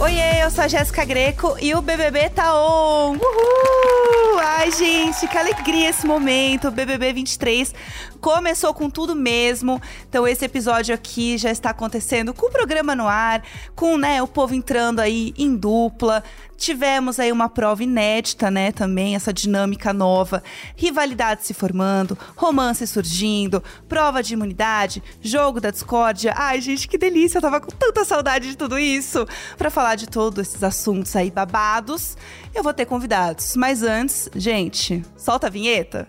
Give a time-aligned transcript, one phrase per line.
[0.00, 3.16] Oiê, eu sou a Jéssica Greco e o BBB tá on!
[3.16, 4.38] Uhul!
[4.42, 6.68] Ai, gente, que alegria esse momento!
[6.68, 7.74] O BBB 23
[8.20, 9.80] começou com tudo mesmo.
[10.08, 13.42] Então esse episódio aqui já está acontecendo com o programa no ar,
[13.74, 16.22] com, né, o povo entrando aí em dupla.
[16.56, 20.42] Tivemos aí uma prova inédita, né, também, essa dinâmica nova,
[20.76, 26.34] rivalidade se formando, romance surgindo, prova de imunidade, jogo da discórdia.
[26.36, 29.26] Ai, gente, que delícia, eu tava com tanta saudade de tudo isso.
[29.56, 32.14] Para falar de todos esses assuntos aí babados,
[32.54, 33.56] eu vou ter convidados.
[33.56, 36.08] Mas antes, gente, solta a vinheta.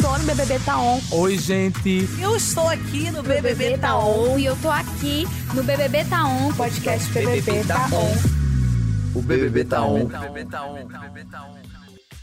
[0.00, 0.98] Estou no BBB Tá On.
[1.10, 2.08] Oi, gente.
[2.18, 4.38] Eu estou aqui no BBB Tá On.
[4.38, 6.50] E eu tô aqui no BBB Tá On.
[6.54, 9.18] Podcast BBB Tá On.
[9.18, 10.08] O BBB tá on.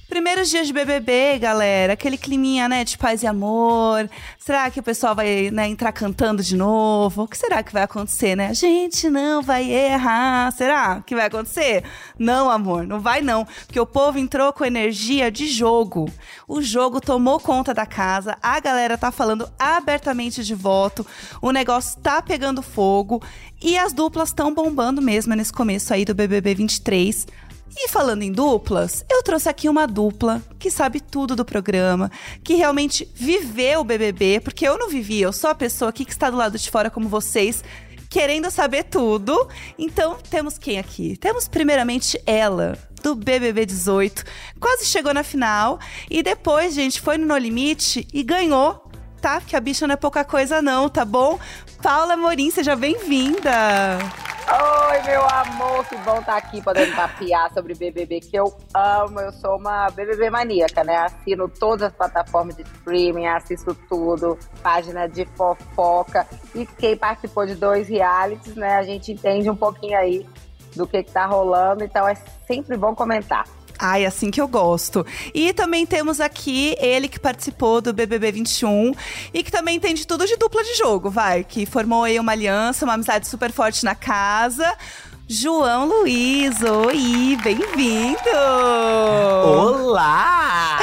[0.10, 4.10] Primeiros dias de BBB, galera, aquele climinha, né, de paz e amor.
[4.40, 7.24] Será que o pessoal vai, né, entrar cantando de novo?
[7.24, 8.48] O que será que vai acontecer, né?
[8.48, 10.50] A gente não vai errar.
[10.54, 11.84] Será que vai acontecer?
[12.18, 16.10] Não, amor, não vai não, porque o povo entrou com energia de jogo.
[16.48, 21.06] O jogo tomou conta da casa, a galera tá falando abertamente de voto,
[21.42, 23.22] o negócio tá pegando fogo
[23.62, 27.28] e as duplas estão bombando mesmo nesse começo aí do BBB 23.
[27.76, 32.12] E falando em duplas, eu trouxe aqui uma dupla que sabe tudo do programa,
[32.44, 36.12] que realmente viveu o BBB, porque eu não vivi, eu sou a pessoa aqui que
[36.12, 37.64] está do lado de fora como vocês,
[38.10, 39.48] querendo saber tudo.
[39.78, 41.18] Então, temos quem aqui?
[41.18, 44.24] Temos primeiramente ela, do BBB 18.
[44.60, 48.87] Quase chegou na final e depois, gente, foi no No Limite e ganhou.
[49.22, 49.40] Tá?
[49.40, 51.40] Porque a bicha não é pouca coisa não, tá bom?
[51.82, 53.98] Paula Morim, seja bem-vinda.
[54.50, 59.20] Oi, meu amor, que bom estar aqui podendo papiar sobre BBB, que eu amo.
[59.20, 60.96] Eu sou uma BBB maníaca, né?
[60.96, 66.26] Assino todas as plataformas de streaming, assisto tudo, página de fofoca.
[66.56, 68.78] E quem participou de dois realities, né?
[68.78, 70.26] A gente entende um pouquinho aí
[70.78, 72.16] do que, que tá rolando, então é
[72.48, 73.44] sempre bom comentar.
[73.80, 75.06] Ai, assim que eu gosto.
[75.34, 78.94] E também temos aqui ele que participou do BBB 21
[79.34, 81.44] e que também entende tudo de dupla de jogo, vai.
[81.44, 84.76] Que formou aí uma aliança, uma amizade super forte na casa.
[85.30, 88.18] João Luiz, oi, bem-vindo!
[89.46, 90.80] Olá!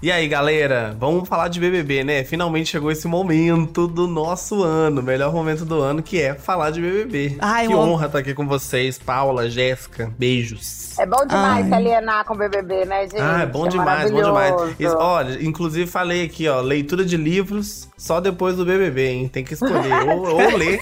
[0.00, 0.94] E aí, galera?
[0.98, 2.24] Vamos falar de BBB, né?
[2.24, 6.80] Finalmente chegou esse momento do nosso ano, melhor momento do ano, que é falar de
[6.80, 7.36] BBB.
[7.40, 10.98] Ai, que honra estar aqui com vocês, Paula, Jéssica, beijos.
[10.98, 11.68] É bom demais Ai.
[11.68, 13.18] se alienar com o BBB, né, gente?
[13.20, 14.54] Ah, é bom demais, bom demais.
[14.78, 19.28] Isso- olha, inclusive falei aqui, ó, leitura de livros só depois do BBB, hein?
[19.28, 20.80] Tem que escolher ou, ou ler.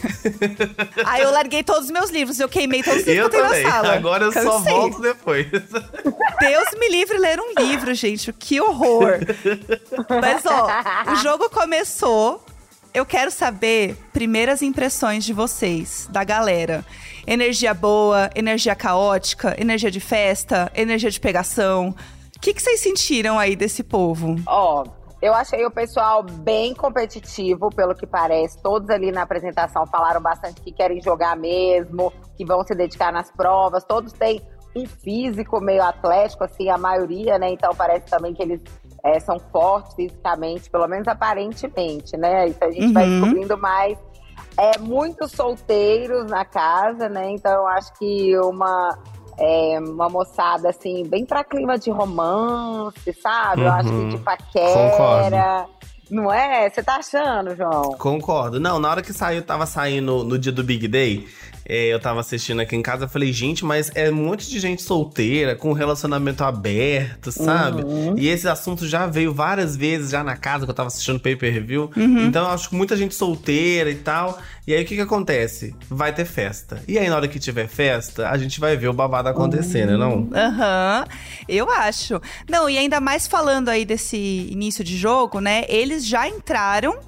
[1.06, 3.40] Aí eu larguei todos os meus livros, eu queimei todos os livros Eu que eu
[3.40, 3.64] tenho também.
[3.64, 3.94] na sala.
[3.94, 4.72] Agora eu só Cansei.
[4.72, 5.46] volto depois.
[5.50, 8.32] Deus me livre ler um livro, gente.
[8.32, 9.18] Que horror.
[10.20, 12.44] Mas, ó, o jogo começou.
[12.94, 16.84] Eu quero saber primeiras impressões de vocês, da galera.
[17.26, 21.94] Energia boa, energia caótica, energia de festa, energia de pegação.
[22.36, 24.36] O que, que vocês sentiram aí desse povo?
[24.46, 24.84] Ó,
[25.22, 28.60] eu achei o pessoal bem competitivo, pelo que parece.
[28.60, 33.30] Todos ali na apresentação falaram bastante que querem jogar mesmo, que vão se dedicar nas
[33.30, 33.84] provas.
[33.84, 34.42] Todos têm
[34.76, 37.50] um físico meio atlético, assim, a maioria, né?
[37.52, 38.60] Então parece também que eles
[39.04, 42.46] é, são fortes fisicamente, pelo menos aparentemente, né?
[42.48, 43.20] Isso a gente vai Uhum.
[43.20, 43.98] descobrindo mais.
[44.56, 47.30] É, muitos solteiros na casa, né?
[47.30, 48.98] Então eu acho que uma
[49.38, 53.62] é, uma moçada, assim, bem pra clima de romance, sabe?
[53.62, 54.08] Eu acho que Uhum.
[54.08, 55.66] de paquera.
[56.10, 56.68] Não é?
[56.68, 57.92] Você tá achando, João?
[57.98, 58.60] Concordo.
[58.60, 61.26] Não, na hora que saiu, tava saindo no dia do Big Day,
[61.72, 64.60] é, eu tava assistindo aqui em casa, eu falei, gente, mas é um monte de
[64.60, 67.82] gente solteira, com relacionamento aberto, sabe?
[67.82, 68.14] Uhum.
[68.18, 71.90] E esse assunto já veio várias vezes já na casa que eu tava assistindo pay-per-view.
[71.96, 74.38] Então eu acho que muita gente solteira e tal.
[74.66, 75.74] E aí o que que acontece?
[75.88, 76.82] Vai ter festa.
[76.86, 80.28] E aí na hora que tiver festa, a gente vai ver o babado acontecendo, não?
[80.34, 81.06] Aham,
[81.48, 82.20] eu acho.
[82.50, 84.18] Não, e ainda mais falando aí desse
[84.50, 85.64] início de jogo, né?
[85.68, 86.98] Eles já entraram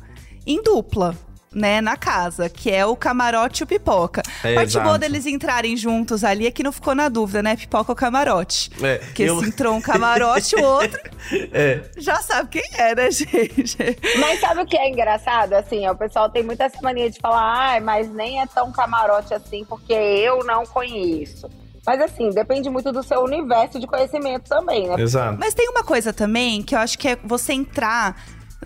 [0.47, 1.15] em dupla.
[1.55, 4.23] Né, na casa, que é o camarote e o pipoca.
[4.43, 4.99] É, a parte boa exato.
[4.99, 7.55] deles entrarem juntos ali é que não ficou na dúvida, né?
[7.57, 8.71] Pipoca ou camarote.
[8.83, 10.99] É, Porque eu- se entrou um camarote, o outro
[11.53, 11.83] É.
[11.97, 13.77] já sabe quem é, né, gente?
[14.19, 15.53] Mas sabe o que é engraçado?
[15.53, 17.41] Assim, ó, o pessoal tem muita essa mania de falar,
[17.71, 21.49] ai, mas nem é tão camarote assim, porque eu não conheço.
[21.87, 24.97] Mas assim, depende muito do seu universo de conhecimento também, né?
[25.01, 25.37] Exato.
[25.39, 28.17] Mas tem uma coisa também que eu acho que é você entrar.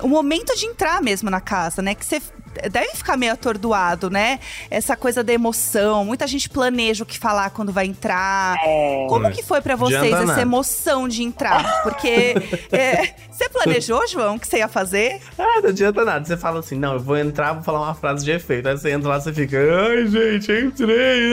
[0.01, 1.95] O momento de entrar mesmo na casa, né?
[1.95, 2.23] Que você.
[2.71, 4.41] Deve ficar meio atordoado, né?
[4.71, 6.05] Essa coisa da emoção.
[6.05, 8.57] Muita gente planeja o que falar quando vai entrar.
[8.65, 9.07] É.
[9.09, 10.41] Como que foi pra vocês essa nada.
[10.41, 11.83] emoção de entrar?
[11.83, 12.35] Porque
[12.73, 15.21] é, você planejou, João, o que você ia fazer?
[15.39, 16.25] Ah, não adianta nada.
[16.25, 18.69] Você fala assim, não, eu vou entrar, vou falar uma frase de efeito.
[18.69, 21.29] Aí você entra lá, você fica, ai, gente, entrei.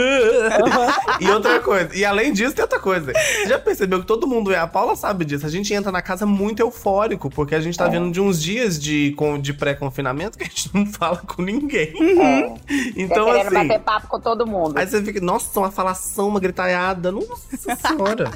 [1.20, 3.12] e outra coisa, e além disso, tem outra coisa.
[3.14, 4.58] Você já percebeu que todo mundo é?
[4.58, 5.46] A Paula sabe disso.
[5.46, 8.80] A gente entra na casa muito eufórico, porque a gente tá vindo de uns dias
[8.80, 11.94] de, de pré-confinamento que a gente não fala com ninguém.
[12.22, 12.54] É.
[12.96, 13.68] Então, Tá querendo assim.
[13.68, 14.78] bater papo com todo mundo.
[14.78, 17.12] Aí você fica, nossa, uma falação, uma gritaiada.
[17.12, 18.32] Nossa senhora.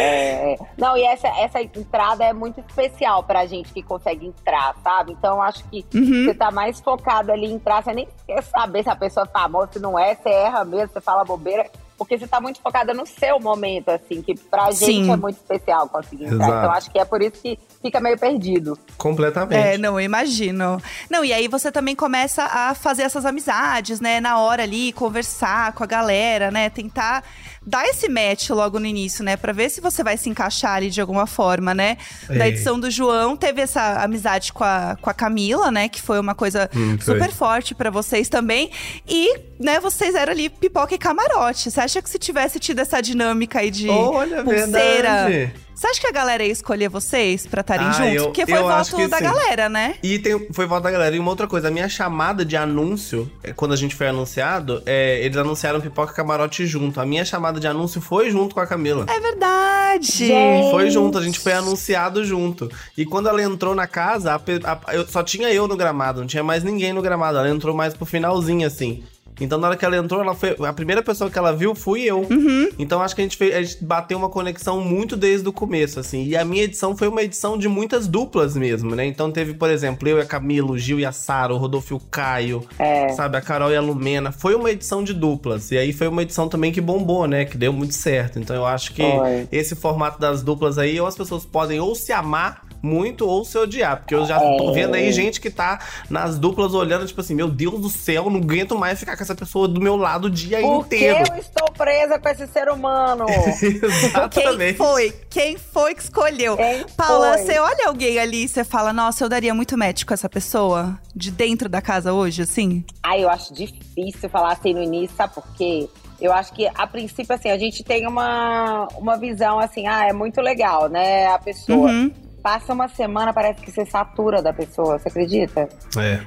[0.00, 5.12] É, não, e essa, essa entrada é muito especial pra gente que consegue entrar, sabe?
[5.12, 6.24] Então, eu acho que Uhum.
[6.26, 9.28] você tá mais focado ali em entrar, você nem quer saber se a pessoa é
[9.28, 12.92] famosa, se não é, você erra mesmo, você fala bobeira, porque você tá muito focada
[12.92, 15.12] no seu momento, assim, que pra gente Sim.
[15.12, 16.46] é muito especial conseguir entrar.
[16.46, 16.58] Exato.
[16.58, 18.78] Então, acho que é por isso que fica meio perdido.
[18.96, 19.58] Completamente.
[19.58, 20.80] É, não, eu imagino.
[21.10, 24.20] Não, e aí você também começa a fazer essas amizades, né?
[24.20, 26.68] Na hora ali, conversar com a galera, né?
[26.70, 27.22] Tentar
[27.66, 29.36] dar esse match logo no início, né?
[29.36, 31.96] Pra ver se você vai se encaixar ali de alguma forma, né?
[32.28, 32.48] Da É.
[32.48, 35.88] edição do João, teve essa amizade com a, com a Camila, né?
[35.88, 37.14] Que foi uma coisa Hum, foi.
[37.14, 38.70] super forte pra vocês também.
[39.08, 41.70] E, né, vocês eram ali pipoca e camarote.
[41.70, 45.26] Você acha que se tivesse tido essa dinâmica aí de Olha, pulseira.
[45.26, 45.54] verdade.
[45.74, 48.14] Você acha que a galera ia escolher vocês pra estarem Ah, juntos?
[48.14, 49.24] eu- Porque foi eu acho voto que da sim.
[49.24, 49.96] galera, né?
[50.02, 51.14] E tem, foi voto da galera.
[51.16, 54.82] E uma outra coisa, a minha chamada de anúncio, é, quando a gente foi anunciado,
[54.86, 57.00] é, eles anunciaram Pipoca e Camarote junto.
[57.00, 59.04] A minha chamada de anúncio foi junto com a Camila.
[59.08, 60.06] É verdade.
[60.12, 60.70] Gente.
[60.70, 62.70] Foi junto, a gente foi anunciado junto.
[62.96, 66.26] E quando ela entrou na casa, a a- eu, só tinha eu no gramado, não
[66.26, 67.38] tinha mais ninguém no gramado.
[67.38, 69.02] Ela entrou mais pro finalzinho, assim.
[69.40, 70.56] Então, na hora que ela entrou, ela foi.
[70.66, 72.20] A primeira pessoa que ela viu fui eu.
[72.30, 72.68] Uhum.
[72.78, 75.98] Então, acho que a gente, fez, a gente bateu uma conexão muito desde o começo,
[75.98, 76.24] assim.
[76.24, 79.04] E a minha edição foi uma edição de muitas duplas mesmo, né?
[79.04, 81.94] Então, teve, por exemplo, eu e a Camila, o Gil e a Sara, o Rodolfo
[81.94, 83.08] e o Caio, É.
[83.10, 83.36] sabe?
[83.36, 84.30] A Carol e a Lumena.
[84.30, 85.70] Foi uma edição de duplas.
[85.72, 87.44] E aí foi uma edição também que bombou, né?
[87.44, 88.38] Que deu muito certo.
[88.38, 89.48] Então, eu acho que Foi.
[89.50, 93.56] esse formato das duplas aí, ou as pessoas podem ou se amar muito ou se
[93.58, 93.96] odiar.
[93.98, 94.56] Porque eu já É.
[94.56, 95.78] tô vendo aí gente que tá
[96.10, 99.34] nas duplas olhando, tipo assim, meu Deus do céu, não aguento mais ficar com essa
[99.34, 101.24] pessoa do meu lado o dia Por que inteiro.
[101.32, 103.24] eu estou presa com esse ser humano?
[103.62, 104.76] Exatamente.
[104.78, 105.12] Quem foi?
[105.30, 106.56] Quem foi que escolheu?
[106.56, 107.46] Quem Paula, foi?
[107.46, 110.98] você olha alguém ali e você fala, nossa, eu daria muito match com essa pessoa?
[111.14, 112.84] De dentro da casa hoje, assim?
[113.02, 115.88] Ai, eu acho difícil falar assim no início, sabe por quê?
[116.20, 120.12] Eu acho que, a princípio, assim, a gente tem uma, uma visão assim, ah, é
[120.12, 121.26] muito legal, né?
[121.26, 122.10] A pessoa Uhum.
[122.44, 125.66] Passa uma semana, parece que você satura da pessoa, você acredita?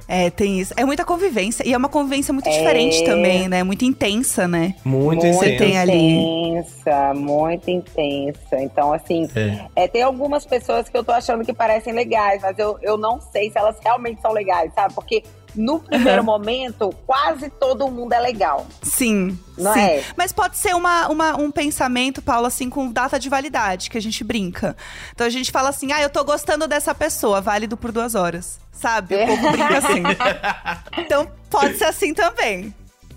[0.08, 0.74] É, É, tem isso.
[0.76, 1.62] É muita convivência.
[1.64, 2.58] E é uma convivência muito É.
[2.58, 3.64] diferente também, né?
[3.64, 4.74] Muito intensa, né?
[4.84, 5.58] muito, muito intenso.
[5.60, 5.94] tem ali.
[5.94, 8.58] intensa, muito intensa.
[8.60, 9.84] Então, assim, É.
[9.84, 13.22] é, tem algumas pessoas que eu tô achando que parecem legais, mas eu, eu não
[13.22, 14.96] sei se elas realmente são legais, sabe?
[14.96, 15.22] Porque
[15.56, 18.68] no primeiro momento, quase todo mundo é legal.
[18.84, 19.80] Sim, Não sim.
[19.80, 20.04] é?
[20.16, 24.02] Mas pode ser uma, uma- um pensamento, Paula, assim, com data de validade, que a
[24.02, 24.76] gente brinca.
[25.14, 28.60] Então a gente fala assim, ah, eu tô gostando dessa pessoa, válido por duas horas.
[28.72, 29.16] Sabe?
[29.16, 30.04] O povo brinca assim.
[31.04, 32.74] Então pode ser assim também.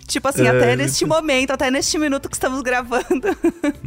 [0.07, 0.77] Tipo assim, É, até isso.
[0.79, 3.29] neste momento, até neste minuto que estamos gravando,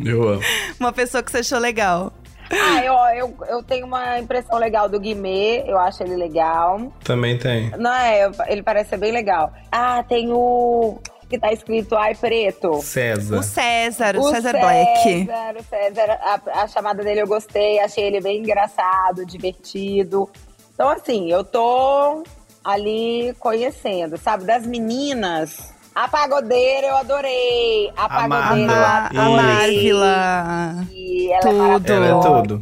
[0.03, 0.41] Eu amo.
[0.79, 2.13] uma pessoa que você achou legal.
[2.51, 6.91] Ah, eu, eu, eu tenho uma impressão legal do Guimê, eu acho ele legal.
[7.03, 7.71] Também tem.
[7.77, 9.51] Não é, ele parece ser bem legal.
[9.71, 10.99] Ah, tem o
[11.29, 12.81] que tá escrito Ai Preto.
[12.81, 13.37] César.
[13.37, 15.03] O César, o, César, Black.
[15.03, 20.29] César, o César, a, a chamada dele eu gostei, achei ele bem engraçado, divertido.
[20.73, 22.23] Então, assim, eu tô
[22.63, 24.45] ali conhecendo, sabe?
[24.45, 27.91] Das meninas, a pagodeira eu adorei.
[27.95, 29.35] A, A pagodeira A, eu a adorei.
[29.35, 30.75] Marvila.
[30.91, 31.53] E ela Tudo.
[31.93, 32.27] é maravilhosa.
[32.27, 32.61] Ela é tudo.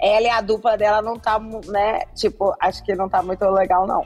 [0.00, 2.00] Ela e a dupla dela não tá, né?
[2.14, 4.04] Tipo, acho que não tá muito legal, não.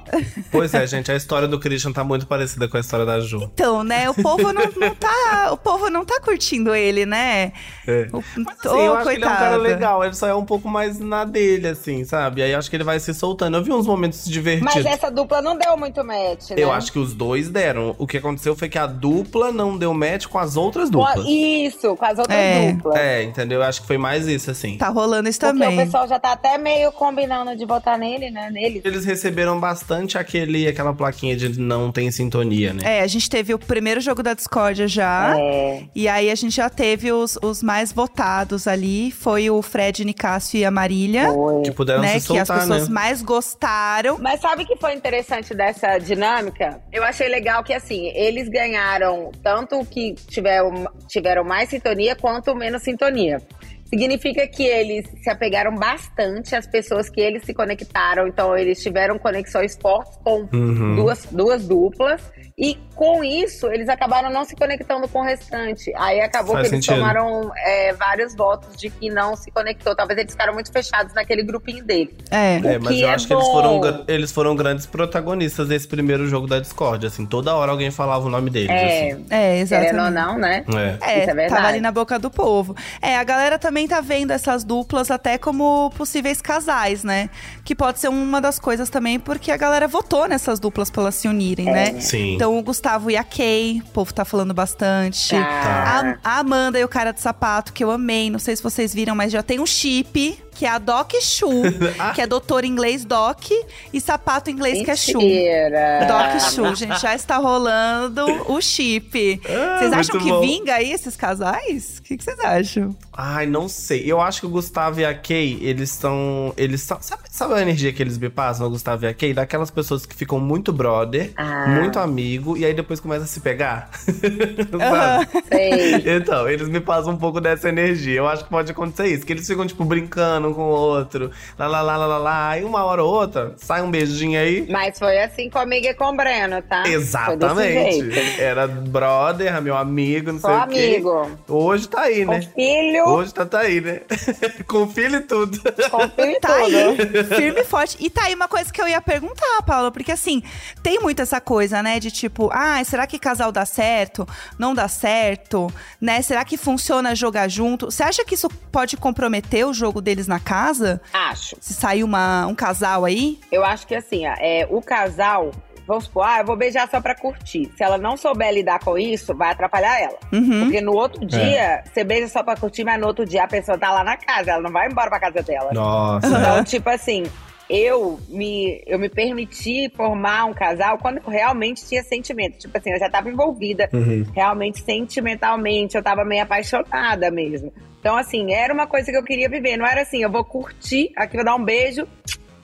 [0.50, 3.50] Pois é, gente, a história do Christian tá muito parecida com a história da Ju.
[3.52, 4.08] Então, né?
[4.08, 5.48] O povo não, não tá.
[5.52, 7.52] O povo não tá curtindo ele, né?
[7.86, 8.08] É.
[8.12, 10.34] O, Mas assim, Ô, eu acho que ele é um cara legal, ele só é
[10.34, 12.42] um pouco mais na dele, assim, sabe?
[12.42, 13.56] Aí eu acho que ele vai se soltando.
[13.56, 14.74] Eu vi uns momentos divertidos.
[14.74, 16.56] Mas essa dupla não deu muito match, né?
[16.56, 17.94] Eu acho que os dois deram.
[17.98, 21.24] O que aconteceu foi que a dupla não deu match com as outras duplas.
[21.26, 22.72] Isso, com as outras É.
[22.72, 22.96] duplas.
[22.96, 23.60] É, entendeu?
[23.60, 24.76] Eu acho que foi mais isso, assim.
[24.78, 25.79] Tá rolando isso Porque também.
[25.82, 28.50] O pessoal já tá até meio combinando de votar nele, né?
[28.50, 28.82] Nele.
[28.84, 32.98] Eles receberam bastante aquele, aquela plaquinha de não tem sintonia, né?
[32.98, 35.36] É, a gente teve o primeiro jogo da discórdia já.
[35.38, 35.84] É.
[35.94, 39.10] E aí a gente já teve os, os mais votados ali.
[39.10, 41.32] Foi o Fred, Nicásio e a Marília.
[41.32, 41.62] Foi.
[41.62, 42.18] Que puderam né?
[42.18, 42.94] se que as soltar, pessoas né?
[42.94, 44.18] mais gostaram.
[44.18, 46.80] Mas sabe o que foi interessante dessa dinâmica?
[46.92, 52.54] Eu achei legal que, assim, eles ganharam tanto o que tiveram, tiveram mais sintonia quanto
[52.54, 53.40] menos sintonia.
[53.90, 58.26] Significa que eles se apegaram bastante às pessoas que eles se conectaram.
[58.28, 60.96] Então, eles tiveram conexões fortes com Uhum.
[60.96, 62.22] duas, duas duplas.
[62.56, 65.90] E com isso, eles acabaram não se conectando com o restante.
[65.96, 67.00] Aí acabou Faz que eles sentido.
[67.00, 69.96] tomaram é, vários votos de que não se conectou.
[69.96, 72.14] Talvez eles ficaram muito fechados naquele grupinho dele.
[72.30, 72.56] É.
[72.56, 73.52] É, mas eu é acho que eles bom.
[73.52, 77.06] foram, eles foram grandes protagonistas desse primeiro jogo da Discord.
[77.06, 78.68] Assim, toda hora alguém falava o nome deles.
[78.68, 79.24] É, assim.
[79.30, 79.90] É, exatamente.
[79.92, 80.62] querendo ou não, né?
[80.68, 81.12] É.
[81.12, 81.48] É, Isso é verdade.
[81.54, 82.76] tava ali na boca do povo.
[83.00, 87.30] É, a galera também tá vendo essas duplas até como possíveis casais, né?
[87.64, 91.14] Que pode ser uma das coisas também, porque a galera votou nessas duplas pra elas
[91.14, 91.72] se unirem, É.
[91.72, 92.00] né?
[92.02, 92.34] Sim.
[92.34, 95.30] Então o Gustavo e a Kay, o povo tá falando bastante.
[95.30, 96.18] Tá.
[96.24, 98.92] A, a Amanda e o cara de sapato, que eu amei, não sei se vocês
[98.94, 101.48] viram, mas já tem um chip, que é a Doc Shu,
[101.98, 102.12] Ah.
[102.12, 103.46] que é doutor em inglês Doc,
[103.94, 105.16] e sapato em inglês que é Shu.
[105.16, 106.04] Mentira.
[106.06, 109.40] Doc Shu, gente, já está rolando o chip.
[109.42, 110.40] Vocês acham muito que bom.
[110.42, 111.96] vinga aí esses casais?
[111.98, 112.94] O que vocês acham?
[113.16, 114.02] Ai, não sei.
[114.06, 116.52] Eu acho que o Gustavo e a Kay, eles são.
[116.58, 116.98] Eles são.
[117.00, 119.32] Sabe, sabe a energia que eles me passam, o Gustavo e a Kay?
[119.32, 121.68] Daquelas pessoas que ficam muito brother, Ah.
[121.68, 123.88] muito amigo, e aí depois começa a se pegar.
[124.04, 125.28] Sabe?
[125.48, 126.16] Sei.
[126.16, 128.16] Então, eles me passam um pouco dessa energia.
[128.18, 129.24] Eu acho que pode acontecer isso.
[129.24, 131.30] Que eles ficam, tipo, brincando um com o outro.
[131.58, 132.48] Lá, lá, lá, lá, lá, lá.
[132.50, 134.66] Aí uma hora ou outra, sai um beijinho aí.
[134.70, 136.84] Mas foi assim comigo e com o Breno, tá?
[136.86, 138.40] Exatamente.
[138.40, 140.92] Era brother, meu amigo, não Sou sei o quê.
[140.96, 141.30] amigo.
[141.48, 142.40] Hoje tá aí, Com né?
[142.54, 144.00] filho, Hoje tá, tá aí, né?
[144.66, 145.58] com filho e tudo.
[145.90, 146.76] com filho e Tá tudo.
[146.76, 147.96] aí, firme e forte.
[148.00, 150.42] E tá aí uma coisa que eu ia perguntar, Paula, porque assim,
[150.82, 154.26] tem muito essa coisa, né, de tipo, ah, será que casal dá certo?
[154.58, 155.72] Não dá certo?
[156.00, 156.22] Né?
[156.22, 157.90] Será que funciona jogar junto?
[157.90, 161.00] Você acha que isso pode comprometer o jogo deles na casa?
[161.12, 161.56] Acho.
[161.60, 163.38] Se sair uma, um casal aí?
[163.50, 165.50] Eu acho que assim, é, o casal,
[165.86, 167.70] vamos supor, ah, eu vou beijar só pra curtir.
[167.76, 170.18] Se ela não souber lidar com isso, vai atrapalhar ela.
[170.32, 170.64] Uhum.
[170.64, 173.76] Porque no outro dia, você beija só pra curtir, mas no outro dia a pessoa
[173.78, 175.70] tá lá na casa, ela não vai embora pra casa dela.
[175.72, 176.26] Nossa.
[176.28, 177.24] Então, tipo assim,
[177.68, 182.58] eu me, eu me permiti formar um casal quando eu realmente tinha sentimento.
[182.58, 184.24] Tipo assim, eu já tava envolvida Uhum.
[184.34, 187.72] realmente sentimentalmente, eu tava meio apaixonada mesmo.
[188.00, 189.76] Então, assim, era uma coisa que eu queria viver.
[189.76, 192.08] Não era assim, eu vou curtir, aqui vou dar um beijo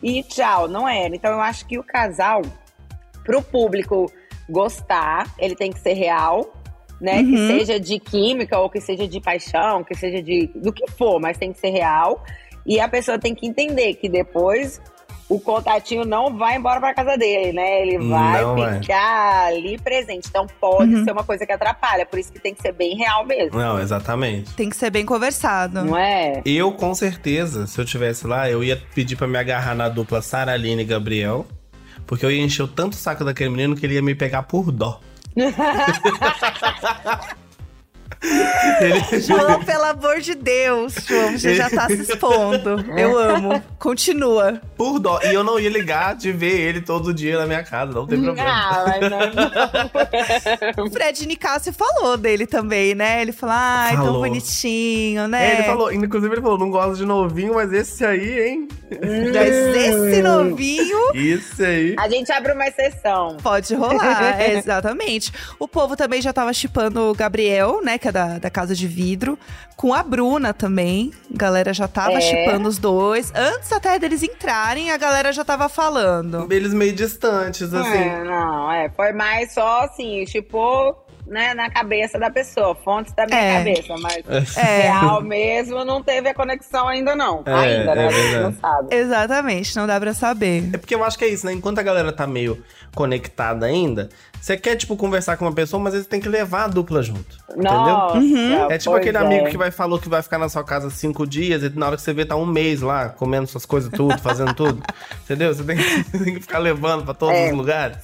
[0.03, 0.67] e tchau.
[0.67, 1.15] Não era.
[1.15, 2.43] Então, eu acho que o casal,
[3.23, 4.11] pro público
[4.49, 6.53] gostar, ele tem que ser real.
[6.99, 7.47] Né, que Uhum.
[7.49, 11.37] seja de química ou que seja de paixão, que seja de do que for, mas
[11.37, 12.25] tem que ser real.
[12.65, 14.81] E a pessoa tem que entender que depois
[15.29, 17.83] o contatinho não vai embora pra casa dele, né?
[17.83, 18.81] Ele vai Não vai.
[18.81, 20.29] ficar ali presente.
[20.29, 21.05] Então pode Uhum.
[21.05, 23.59] ser uma coisa que atrapalha, por isso que tem que ser bem real mesmo.
[23.59, 24.55] Não, exatamente.
[24.55, 25.85] Tem que ser bem conversado.
[25.85, 26.43] Não é?
[26.45, 30.23] Eu, com certeza, se eu tivesse lá, eu ia pedir pra me agarrar na dupla
[30.23, 31.47] Sara Aline e Gabriel.
[32.07, 34.45] Porque eu ia encher o tanto o saco daquele menino que ele ia me pegar
[34.45, 35.01] por dó.
[38.81, 42.85] Ele- João, pelo amor de Deus, João, você já tá se expondo.
[42.97, 43.63] Eu amo.
[43.79, 44.61] Continua.
[44.77, 45.21] por dó.
[45.23, 48.21] E eu não ia ligar de ver ele todo dia na minha casa, não tem
[48.23, 48.49] problema.
[48.51, 53.23] Ah, mas não, O Fred Nicásio falou dele também, né?
[53.23, 55.51] Ele falou, ai, tão bonitinho, né?
[55.51, 58.69] É, ele falou, inclusive ele falou, não gosta de novinho, mas esse aí, hein?
[58.89, 61.97] Mas esse novinho Esse aí.
[61.99, 63.37] A gente abre uma exceção.
[63.43, 65.33] pode rolar, é, exatamente.
[65.59, 67.99] O povo também já tava chipando o Gabriel, né?
[67.99, 69.39] Que é da, da Casa de Vidro,
[69.77, 71.13] com a Bruna também.
[71.35, 72.21] A galera já tava É.
[72.21, 73.33] chipando os dois.
[73.35, 76.47] Antes até deles entrarem, a galera já tava falando.
[76.53, 77.99] Eles meio distantes, assim.
[77.99, 78.89] É, não, é.
[78.91, 80.95] Foi mais só assim, tipo,
[81.27, 82.75] né, na cabeça da pessoa.
[82.75, 83.59] Fontes da minha É.
[83.59, 84.83] cabeça, mas É.
[84.83, 87.43] real mesmo não teve a conexão ainda, não.
[87.47, 88.05] É, ainda, né?
[88.05, 88.43] é A gente verdade.
[88.45, 88.95] não sabe.
[88.95, 90.71] Exatamente, não dá pra saber.
[90.73, 91.53] É porque eu acho que é isso, né?
[91.53, 92.63] Enquanto a galera tá meio
[92.95, 94.09] conectada ainda,
[94.41, 97.37] você quer, tipo, conversar com uma pessoa, mas você tem que levar a dupla junto.
[97.57, 98.71] Nossa, Uhum.
[98.71, 99.21] É tipo pois aquele é.
[99.21, 101.97] amigo que vai falou que vai ficar na sua casa cinco dias e na hora
[101.97, 104.83] que você vê tá um mês lá, comendo suas coisas tudo, fazendo tudo.
[105.25, 105.53] Entendeu?
[105.55, 107.51] Você tem, que- tem que ficar levando pra todos É.
[107.51, 107.99] os lugares.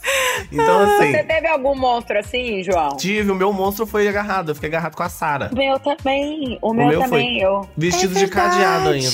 [0.50, 2.96] Então, assim, Você teve algum monstro assim, João?
[2.96, 4.50] tive, o meu monstro foi agarrado.
[4.50, 5.50] Eu fiquei agarrado com a Sara.
[5.52, 6.58] O meu também.
[6.60, 7.68] O meu, meu foi- também, eu.
[7.76, 9.08] Vestido É de cadeado ainda.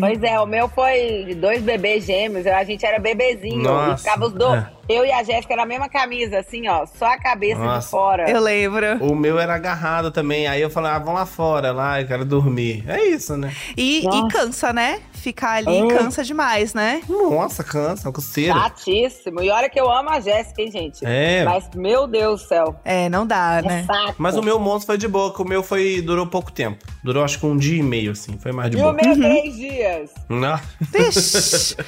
[0.00, 2.46] Pois é, o meu foi de dois bebês gêmeos.
[2.46, 3.62] A gente era bebezinho.
[3.62, 4.62] Nossa, ficava os dois.
[4.62, 4.76] é.
[4.88, 6.86] Eu e a Jéssica na mesma camisa, assim, ó.
[6.86, 7.80] Só a cabeça Nossa.
[7.86, 8.30] de fora.
[8.30, 8.86] Eu lembro.
[9.04, 10.46] O meu era agarrado também.
[10.46, 12.84] Aí eu falei, ah, vamos lá fora, lá, eu quero dormir.
[12.86, 13.52] É isso, né?
[13.76, 15.00] E, e cansa, né?
[15.26, 15.88] Ficar ali Ah.
[15.98, 17.02] cansa demais, né?
[17.08, 18.54] Nossa, cansa, coceira.
[18.54, 19.42] Chatíssimo.
[19.42, 21.04] E olha que eu amo a Jéssica, hein, gente?
[21.04, 21.44] É.
[21.44, 22.80] Mas, meu Deus do céu.
[22.84, 23.84] É, não dá, É né?
[23.84, 24.14] saco.
[24.18, 26.84] Mas o meu monstro foi de boa, que o meu foi durou pouco tempo.
[27.02, 28.38] Durou acho que um dia e meio, assim.
[28.38, 28.92] Foi mais de E o boa.
[28.92, 30.10] meu, três dias.
[30.28, 30.60] Não.
[30.80, 31.76] Vixe.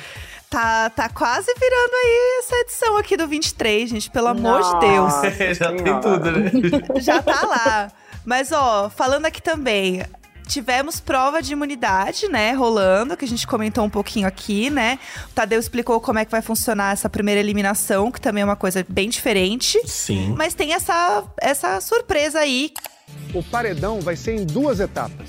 [0.51, 4.11] Tá, tá quase virando aí essa edição aqui do 23, gente.
[4.11, 5.13] Pelo amor de Deus.
[5.13, 6.51] Nossa Já tem tudo, né?
[7.03, 7.93] Já tá lá.
[8.25, 10.03] Mas, ó, falando aqui também.
[10.49, 14.99] Tivemos prova de imunidade, né, rolando, que a gente comentou um pouquinho aqui, né?
[15.27, 18.57] O Tadeu explicou como é que vai funcionar essa primeira eliminação, que também é uma
[18.57, 19.79] coisa bem diferente.
[19.87, 20.35] Sim.
[20.37, 22.73] Mas tem essa, essa surpresa aí.
[23.35, 25.29] O paredão vai ser em duas etapas.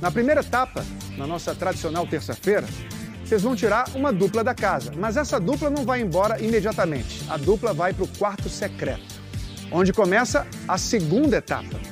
[0.00, 0.84] Na primeira etapa,
[1.16, 2.66] na nossa tradicional terça-feira,
[3.24, 7.24] vocês vão tirar uma dupla da casa, mas essa dupla não vai embora imediatamente.
[7.28, 9.22] A dupla vai para o quarto secreto,
[9.70, 11.91] onde começa a segunda etapa.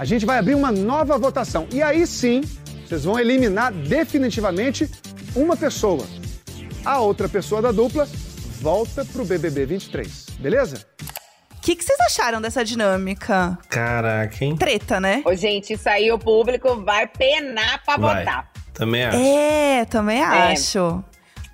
[0.00, 2.40] A gente vai abrir uma nova votação e aí sim
[2.86, 4.90] vocês vão eliminar definitivamente
[5.36, 6.06] uma pessoa.
[6.82, 8.08] A outra pessoa da dupla
[8.62, 10.86] volta para o BBB 23, beleza?
[11.54, 13.58] O que, que vocês acharam dessa dinâmica?
[13.68, 14.56] Caraca, hein?
[14.56, 15.22] Treta, né?
[15.22, 18.24] Ô, gente, isso aí o público vai penar pra Vai.
[18.24, 18.50] votar.
[18.72, 19.18] Também acho.
[19.18, 21.04] É, também acho.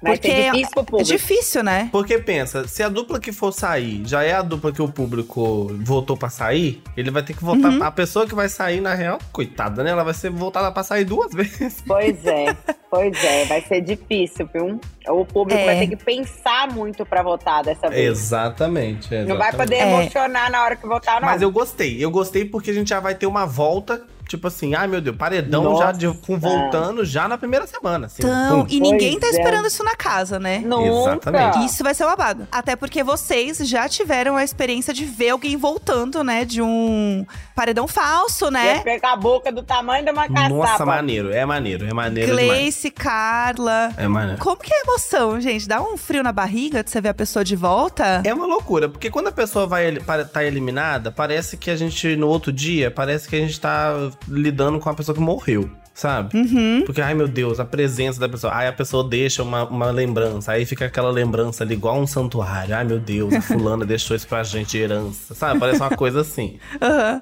[0.00, 1.88] Porque ser difícil pro é difícil, né?
[1.91, 5.69] Porque pensa, se a dupla que for sair já é a dupla que o público
[5.81, 7.73] votou pra sair, ele vai ter que votar.
[7.73, 7.83] Uhum.
[7.83, 9.91] A pessoa que vai sair, na real, coitada, né?
[9.91, 11.83] Ela vai ser votada pra sair duas vezes.
[11.87, 12.55] Pois é,
[12.91, 14.79] pois é, vai ser difícil, viu?
[15.09, 15.65] O público É.
[15.65, 18.19] vai ter que pensar muito pra votar dessa vez.
[18.19, 19.15] Exatamente.
[19.25, 19.88] Não vai poder É.
[19.88, 21.29] emocionar na hora que votar, não.
[21.29, 21.97] Mas eu gostei.
[22.05, 25.16] Eu gostei porque a gente já vai ter uma volta, tipo assim, ai meu Deus,
[25.16, 25.85] paredão Nossa.
[25.87, 28.06] já de, com, voltando já na primeira semana.
[28.06, 28.66] Assim, Então, pum.
[28.68, 29.30] e ninguém tá é.
[29.30, 30.59] esperando isso na casa, né?
[30.64, 31.12] Nunca.
[31.12, 31.64] Exatamente.
[31.64, 32.47] Isso vai ser babado.
[32.50, 36.45] Até porque vocês já tiveram a experiência de ver alguém voltando, né?
[36.45, 38.78] De um paredão falso, Ia né?
[38.80, 40.49] pegar a boca do tamanho de uma caçapa.
[40.49, 41.33] Nossa, maneiro.
[41.33, 41.87] É maneiro.
[41.87, 42.49] É maneiro demais.
[42.49, 43.92] Gleice, Carla.
[43.97, 44.40] É maneiro.
[44.40, 45.68] Como que é a emoção, gente?
[45.68, 48.23] Dá um frio na barriga de você ver a pessoa de volta?
[48.25, 49.97] É uma loucura, porque quando a pessoa vai
[50.33, 53.95] tá eliminada, parece que a gente, no outro dia, parece que a gente tá
[54.29, 56.37] lidando com a pessoa que morreu, sabe?
[56.37, 56.83] Uhum.
[56.85, 58.55] Porque, ai meu Deus, a presença da pessoa.
[58.55, 60.53] Aí a pessoa deixa uma, uma lembrança.
[60.53, 62.76] Aí fica aquela lembrança ali, igual um santuário.
[62.76, 65.59] Ai meu Deus, a fulana deixou isso pra gente de herança, sabe?
[65.59, 66.59] Parece uma coisa assim.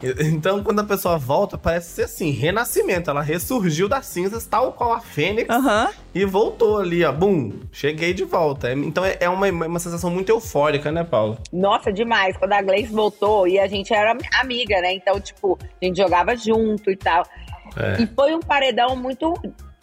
[0.03, 3.09] E- Então, quando a pessoa volta, parece ser assim, renascimento.
[3.11, 5.89] Ela ressurgiu das cinzas, tal qual a Fênix, Aham.
[6.15, 7.13] e voltou ali, ó.
[7.13, 7.53] Bum!
[7.71, 8.73] Cheguei de volta.
[8.73, 11.39] Então é é uma, uma sensação muito eufórica, né, Paulo?
[11.53, 12.37] Nossa, demais.
[12.37, 14.93] Quando a Gleice voltou e a gente era amiga, né?
[14.95, 17.25] Então, tipo, a gente jogava junto e tal.
[17.77, 18.03] É.
[18.03, 19.35] E foi um paredão muito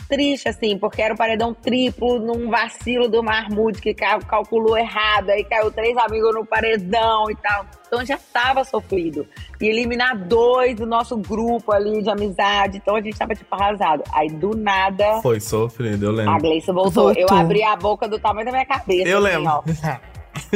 [0.09, 5.29] triste, assim, porque era um paredão triplo num vacilo do Marmude que ca- calculou errado,
[5.29, 7.65] aí caiu três amigos no paredão e tal.
[7.87, 9.25] Então já tava sofrido.
[9.61, 14.03] E eliminar dois do nosso grupo ali de amizade, então a gente tava tipo arrasado.
[14.13, 15.21] Aí do nada.
[15.21, 16.39] Foi sofrido, eu A lembro.
[16.39, 17.05] Gleice voltou.
[17.13, 17.13] Voltou.
[17.21, 19.07] Eu abri a boca do tamanho da minha cabeça.
[19.07, 19.49] Eu assim, lembro.
[19.49, 19.63] ó.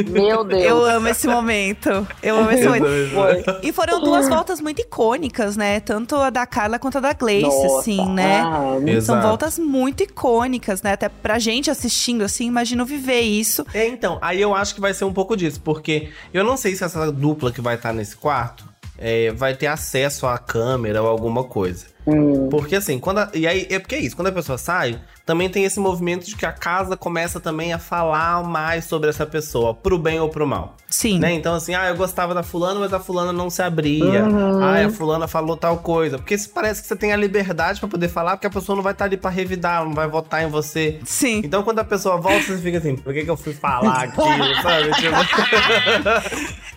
[0.08, 0.62] Meu Deus.
[0.62, 2.06] Eu amo esse momento.
[2.22, 3.60] Eu amo esse momento.
[3.62, 5.80] E foram duas voltas muito icônicas, né?
[5.80, 8.40] Tanto a da Carla quanto a da Gleice, Nossa, assim, né?
[8.42, 9.26] ah, São Exato.
[9.26, 10.92] voltas muito icônicas, né?
[10.92, 13.66] Até pra gente assistindo, assim, imagino viver isso.
[13.72, 16.74] É, então, aí eu acho que vai ser um pouco disso, porque eu não sei
[16.74, 18.64] se essa dupla que vai estar nesse quarto
[18.98, 21.86] é, vai ter acesso à câmera ou alguma coisa.
[22.06, 22.48] Hum.
[22.48, 25.48] Porque assim, quando a- e aí é porque é isso, quando a pessoa sai, também
[25.48, 29.74] tem esse movimento de que a casa começa também a falar mais sobre essa pessoa,
[29.74, 30.76] pro bem ou pro mal.
[30.88, 31.18] Sim.
[31.18, 31.32] Né?
[31.32, 34.24] Então, assim, ah, eu gostava da fulana, mas a fulana não se abria.
[34.62, 36.16] Ah, a fulana falou tal coisa.
[36.16, 38.84] Porque se parece que você tem a liberdade pra poder falar, porque a pessoa não
[38.84, 41.00] vai estar ali pra revidar, não vai votar em você.
[41.04, 41.38] Sim.
[41.44, 44.54] Então, quando a pessoa volta, você fica assim, por que, que eu fui falar aquilo,
[44.62, 44.92] sabe?
[44.92, 46.66] Tipo...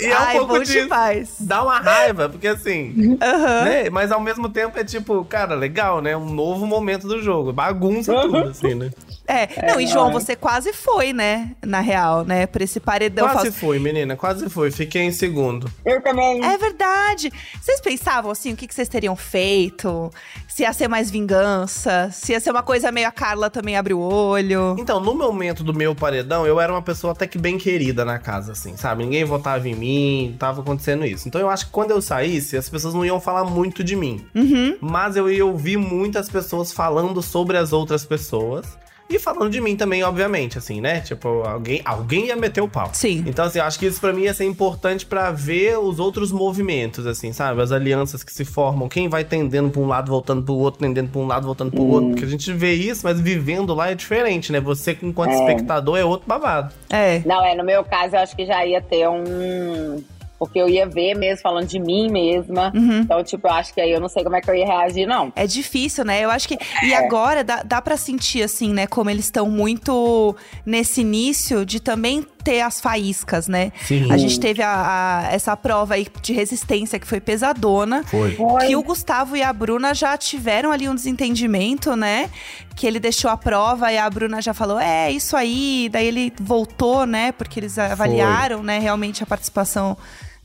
[0.00, 1.36] e é um Ai, pouco demais.
[1.40, 3.64] Dá uma raiva, porque assim, Aham.
[3.64, 3.90] né?
[3.90, 6.16] Mas ao mesmo tempo é tipo, cara, legal, né?
[6.16, 7.52] Um novo momento do jogo.
[7.52, 8.90] Bagunça tudo, assim, né?
[9.26, 11.54] É, não, e João, você quase foi, né?
[11.62, 12.46] Na real, né?
[12.46, 13.58] Por esse paredão quase falso.
[13.58, 14.70] foi, menina, quase foi.
[14.70, 15.70] Fiquei em segundo.
[15.84, 16.42] Eu também.
[16.42, 17.30] É verdade.
[17.60, 20.10] Vocês pensavam assim, o que, que vocês teriam feito?
[20.48, 22.08] Se ia ser mais vingança?
[22.10, 24.76] Se ia ser uma coisa meio a Carla também abre o olho?
[24.78, 28.18] Então, no momento do meu paredão, eu era uma pessoa até que bem querida na
[28.18, 29.04] casa, assim, sabe?
[29.04, 31.28] Ninguém votava em mim, tava acontecendo isso.
[31.28, 34.24] Então eu acho que quando eu saísse, as pessoas não iam falar muito de mim.
[34.34, 34.76] Uhum.
[34.80, 38.66] Mas eu ia ouvir muitas pessoas falando sobre as outras pessoas.
[39.10, 41.00] E falando de mim também, obviamente, assim, né?
[41.00, 42.90] Tipo, alguém, alguém ia meter o pau.
[42.92, 43.24] Sim.
[43.26, 46.30] Então, assim, eu acho que isso pra mim ia ser importante pra ver os outros
[46.30, 47.62] movimentos, assim, sabe?
[47.62, 51.08] As alianças que se formam, quem vai tendendo pra um lado, voltando pro outro, tendendo
[51.08, 52.10] pra um lado, voltando pro outro.
[52.10, 54.60] Porque a gente vê isso, mas vivendo lá é diferente, né?
[54.60, 56.74] Você, enquanto espectador, é outro babado.
[56.90, 57.22] É.
[57.24, 60.02] Não, é, no meu caso, eu acho que já ia ter um.
[60.38, 62.70] Porque eu ia ver mesmo, falando de mim mesma.
[62.74, 63.00] Uhum.
[63.00, 65.04] Então, tipo, eu acho que aí eu não sei como é que eu ia reagir,
[65.06, 65.32] não.
[65.34, 66.20] É difícil, né?
[66.24, 66.56] Eu acho que.
[66.84, 68.86] E agora dá, dá pra sentir, assim, né?
[68.86, 73.72] Como eles estão muito nesse início de também ter as faíscas, né?
[73.84, 74.12] Sim.
[74.12, 78.04] A gente teve a- a- essa prova aí de resistência que foi pesadona.
[78.04, 78.36] Foi.
[78.66, 82.30] Que o Gustavo e a Bruna já tiveram ali um desentendimento, né?
[82.76, 85.88] Que ele deixou a prova e a Bruna já falou: é, isso aí.
[85.90, 87.32] Daí ele voltou, né?
[87.32, 89.96] Porque eles avaliaram, né, realmente a participação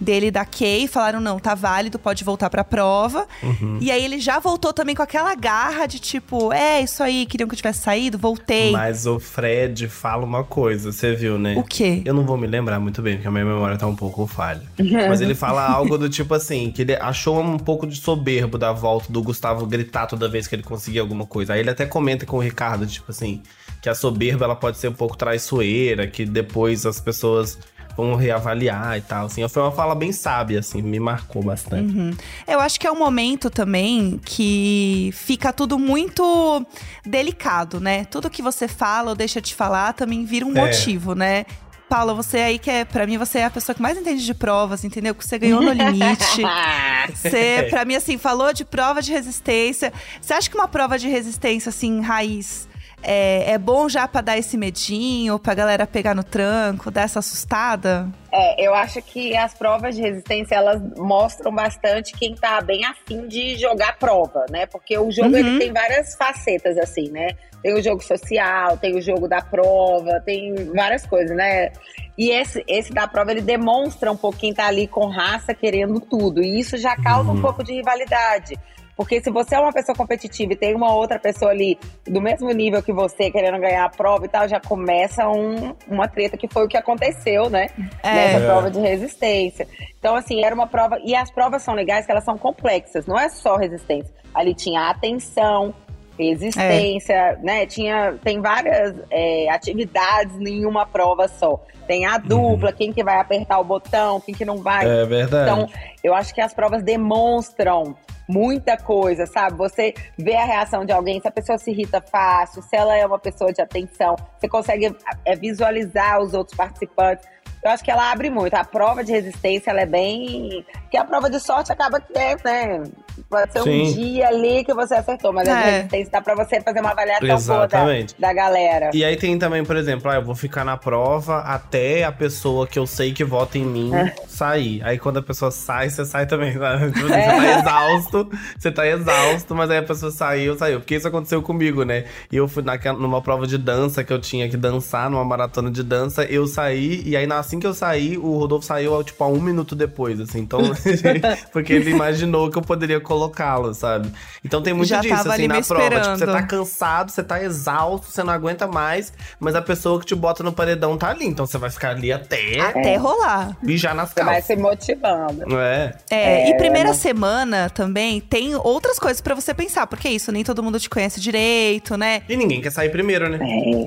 [0.04, 3.28] dele e da Kay, falaram: não, tá válido, pode voltar pra prova.
[3.42, 3.80] Uhum.
[3.82, 7.48] E aí ele já voltou também com aquela garra de tipo, é isso aí, queriam
[7.48, 8.72] que eu tivesse saído, voltei.
[8.72, 11.56] Mas o Fred fala uma coisa, você viu, né?
[11.58, 12.02] O quê?
[12.06, 14.62] Eu não vou me lembrar muito bem, porque a minha memória tá um pouco falha.
[15.10, 18.72] Mas ele fala algo do tipo assim, que ele achou um pouco de soberbo da
[18.72, 21.54] volta do Gustavo gritar toda vez que ele conseguia alguma coisa.
[21.54, 23.42] Aí ele até comenta com o Ricardo, tipo assim,
[23.82, 27.58] que a soberba ela pode ser um pouco traiçoeira, que depois as pessoas
[27.96, 29.48] vão reavaliar e tal, assim.
[29.48, 31.94] Foi uma fala bem sábia, assim, me marcou bastante.
[31.96, 32.12] Uhum.
[32.48, 36.66] Eu acho que é um momento também que fica tudo muito
[37.06, 38.06] delicado, né?
[38.06, 40.62] Tudo que você fala ou deixa de falar também vira um É.
[40.66, 41.46] motivo, né?
[41.90, 44.34] Paula, você aí que é, pra mim, você é a pessoa que mais entende de
[44.34, 45.14] provas, entendeu?
[45.14, 46.42] Que você ganhou no limite.
[47.14, 49.92] Você, pra mim, assim, falou de prova de resistência.
[50.22, 52.68] Você acha que uma prova de resistência, assim, raiz,
[53.04, 57.20] é, é bom já pra dar esse medinho, pra galera pegar no tranco, dar essa
[57.20, 58.08] assustada?
[58.32, 63.28] É, eu acho que as provas de resistência, elas mostram bastante quem tá bem afim
[63.28, 64.66] de jogar prova, né?
[64.66, 65.36] Porque o jogo, Uhum.
[65.38, 67.30] ele tem várias facetas, assim, né?
[67.62, 71.72] Tem o jogo social, tem o jogo da prova, tem várias coisas, né?
[72.18, 76.00] E esse, esse da prova, ele demonstra um pouco quem tá ali com raça, querendo
[76.00, 76.44] tudo.
[76.44, 78.56] E isso já causa um pouco de rivalidade.
[78.96, 82.50] Porque se você é uma pessoa competitiva e tem uma outra pessoa ali do mesmo
[82.52, 86.48] nível que você, querendo ganhar a prova e tal, já começa um- uma treta que
[86.48, 87.70] foi o que aconteceu, né?
[88.04, 88.14] É.
[88.14, 89.68] Nessa prova de resistência.
[89.98, 91.00] Então, assim, era uma prova.
[91.04, 94.14] E as provas são legais que elas são complexas, não é só resistência.
[94.34, 95.74] Ali tinha atenção,
[96.18, 97.66] resistência, né?
[97.66, 101.60] Tinha, tem várias é, atividades em uma prova só.
[101.88, 104.88] Tem a dupla, quem que vai apertar o botão, quem que não vai.
[104.88, 105.50] É verdade.
[105.50, 105.70] Então,
[106.04, 107.96] eu acho que as provas demonstram
[108.28, 109.58] muita coisa, sabe?
[109.58, 113.06] Você vê a reação de alguém, se a pessoa se irrita fácil, se ela é
[113.06, 117.26] uma pessoa de atenção, você consegue é, visualizar os outros participantes.
[117.64, 118.54] Eu acho que ela abre muito.
[118.56, 120.66] A prova de resistência, ela é bem.
[120.82, 122.84] Porque a prova de sorte acaba que é, né?
[123.30, 123.94] Pode ser um Sim.
[123.94, 125.72] dia ali que você acertou, mas a de É.
[125.72, 128.16] resistência dá pra você fazer uma avaliação boa da, Exatamente.
[128.20, 128.90] da galera.
[128.94, 132.68] E aí tem também, por exemplo, ah, eu vou ficar na prova até a pessoa
[132.68, 134.14] que eu sei que vota em mim É.
[134.28, 134.82] sair.
[134.84, 136.54] Aí quando a pessoa sai, você sai também.
[136.54, 136.92] sabe?
[136.94, 137.24] Tipo assim, É.
[137.24, 140.80] Você tá exausto, você tá exausto, mas aí a pessoa saiu, saiu.
[140.80, 142.06] Porque isso aconteceu comigo, né?
[142.32, 145.70] E eu fui naquela, numa prova de dança que eu tinha que dançar, numa maratona
[145.72, 149.28] de dança, eu saí, e aí assim que eu saí, o Rodolfo saiu, tipo, a
[149.28, 150.40] um minuto depois, assim.
[150.40, 150.60] Então,
[151.52, 154.12] porque ele imaginou que eu poderia colocá-lo, sabe?
[154.44, 156.02] Então tem muito Já disso, assim, na prova.
[156.02, 160.06] Tipo, você tá cansado, você tá exausto, você não aguenta mais, mas a pessoa que
[160.08, 161.26] te bota no paredão tá ali.
[161.28, 163.56] Então você vai ficar ali até Até rolar.
[163.62, 164.46] mijar nas Você vai calças.
[164.48, 165.60] se motivando.
[165.60, 165.94] É?
[166.10, 170.32] É, É, e primeira semana também tem outras coisas pra você pensar, porque é isso,
[170.32, 172.24] nem todo mundo te conhece direito, né?
[172.30, 173.38] E ninguém quer sair primeiro, né?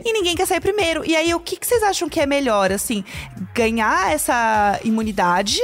[0.05, 1.05] E ninguém quer sair primeiro.
[1.05, 3.02] E aí, o que, que vocês acham que é melhor, assim?
[3.55, 5.61] Ganhar essa imunidade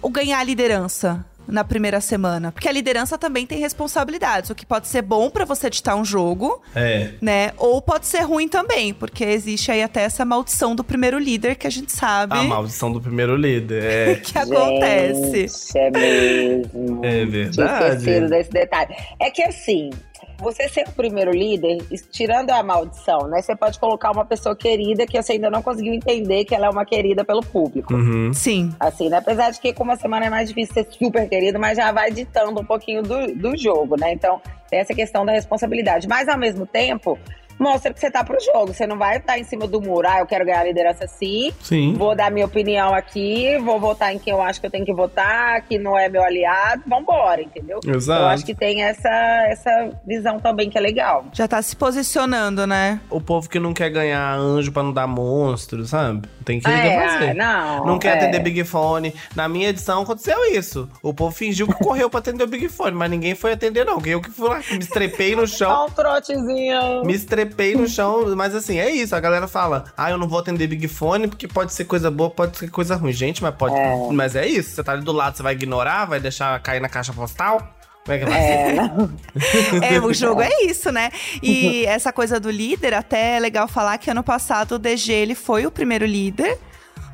[0.00, 2.50] ou ganhar a liderança na primeira semana?
[2.52, 4.50] Porque a liderança também tem responsabilidades.
[4.50, 7.10] O que pode ser bom pra você editar um jogo, É.
[7.20, 7.52] né?
[7.56, 11.66] Ou pode ser ruim também, porque existe aí até essa maldição do primeiro líder que
[11.66, 13.82] a gente sabe A maldição do primeiro líder.
[13.84, 15.48] É, que acontece.
[15.48, 17.04] Gente, é mesmo.
[17.04, 17.96] é verdade.
[17.96, 18.94] esquecido desse detalhe.
[19.20, 19.90] É que assim,
[20.38, 21.78] você ser o primeiro líder,
[22.10, 23.40] tirando a maldição, né?
[23.40, 26.70] Você pode colocar uma pessoa querida que você ainda não conseguiu entender que ela é
[26.70, 27.94] uma querida pelo público.
[27.94, 28.32] Uhum.
[28.32, 28.74] Sim.
[28.78, 29.18] Assim, né?
[29.18, 32.10] Apesar de que com uma semana é mais difícil ser super querido, mas já vai
[32.10, 34.12] ditando um pouquinho do, do jogo, né?
[34.12, 36.06] Então, tem essa questão da responsabilidade.
[36.08, 37.18] Mas, ao mesmo tempo,
[37.58, 38.72] mostra que você tá pro jogo.
[38.72, 40.06] Você não vai estar em cima do muro.
[40.08, 41.52] Ah, eu quero ganhar a liderança sim.
[41.62, 41.94] Sim.
[41.94, 44.92] Vou dar minha opinião aqui, vou votar em quem eu acho que eu tenho que
[44.94, 46.82] votar, que não é meu aliado.
[46.86, 47.80] Vambora, entendeu?
[47.86, 48.22] Exato.
[48.22, 49.08] Eu acho que tem essa,
[49.48, 51.24] essa visão também que é legal.
[51.32, 53.00] Já tá se posicionando, né?
[53.10, 56.28] O povo que não quer ganhar anjo pra não dar monstro, sabe?
[56.44, 57.34] Tem que É, fazer.
[57.34, 58.18] não, Não quer é.
[58.18, 59.14] atender Big Fone.
[59.34, 60.88] Na minha edição aconteceu isso.
[61.02, 64.00] O povo fingiu que correu pra atender o Big Fone, mas ninguém foi atender, não.
[64.06, 65.68] Eu que fui lá, me estrepei no chão.
[65.70, 67.02] Dá um trotezinho.
[67.04, 67.45] Me estrepei
[67.76, 69.14] no chão, mas assim, é isso.
[69.14, 72.30] A galera fala, ah, eu não vou atender Big Fone porque pode ser coisa boa,
[72.30, 73.12] pode ser coisa ruim.
[73.12, 73.74] Gente, mas pode.
[74.12, 74.70] Mas é isso.
[74.70, 77.76] Você tá ali do lado, você vai ignorar, vai deixar cair na caixa postal?
[78.04, 78.76] Como é que vai É.
[79.96, 81.10] É, o jogo é isso, né?
[81.42, 85.34] E essa coisa do líder, até é legal falar que ano passado o DG ele
[85.34, 86.58] foi o primeiro líder.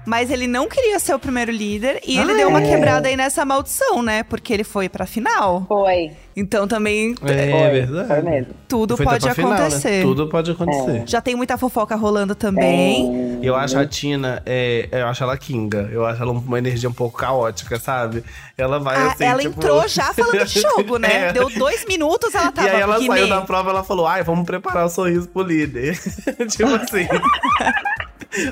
[0.05, 2.69] Mas ele não queria ser o primeiro líder e ele Ah, deu uma é?
[2.69, 4.23] quebrada aí nessa maldição, né?
[4.25, 5.65] Porque ele foi pra final.
[5.69, 6.11] Foi.
[6.35, 8.09] Então também É, Foi, verdade.
[8.09, 8.55] foi mesmo.
[8.67, 9.59] tudo Foi pode pra final, né?
[9.59, 10.03] acontecer.
[10.03, 11.03] Tudo pode acontecer.
[11.07, 13.39] Já tem muita fofoca rolando também.
[13.43, 15.89] Eu acho a Tina, é, eu acho ela Kinga.
[15.93, 18.25] Eu acho ela uma energia um pouco caótica, sabe?
[18.57, 19.25] Ela vai Ah, assim.
[19.25, 21.29] ela tipo- entrou já falando de jogo, né?
[21.29, 21.33] É.
[21.33, 24.45] Deu dois minutos, ela tava E aí ela saiu da prova ela falou: ai, vamos
[24.47, 25.97] preparar o sorriso pro líder.
[26.49, 27.07] tipo assim.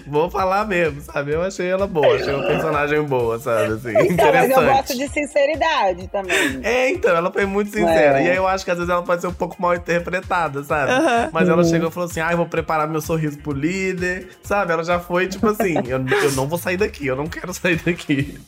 [0.06, 1.32] Vou falar mesmo, sabe?
[1.32, 3.72] Eu achei ela boa, achei uma personagem boa, sabe?
[3.74, 4.98] Assim, Então, mas eu gosto interessante.
[4.98, 6.60] de sinceridade também.
[6.62, 8.20] É, então, ela foi muito sincera.
[8.20, 8.26] É.
[8.26, 10.92] E aí eu acho que às vezes ela pode ser um pouco mal interpretada, sabe?
[11.32, 14.72] Mas ela chegou e falou assim: ah, eu vou preparar meu sorriso pro líder, sabe?
[14.72, 17.76] Ela já foi tipo assim: eu, eu não vou sair daqui, eu não quero sair
[17.76, 18.38] daqui.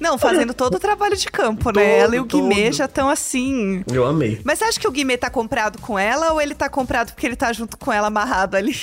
[0.00, 1.98] Não, fazendo todo o trabalho de campo, Todo, né?
[1.98, 2.48] Ela e o todo.
[2.48, 3.84] Guimê já estão assim.
[3.92, 4.40] Eu amei.
[4.42, 7.26] Mas você acha que o Guimê tá comprado com ela ou ele tá comprado porque
[7.26, 8.74] ele tá junto com ela amarrado ali?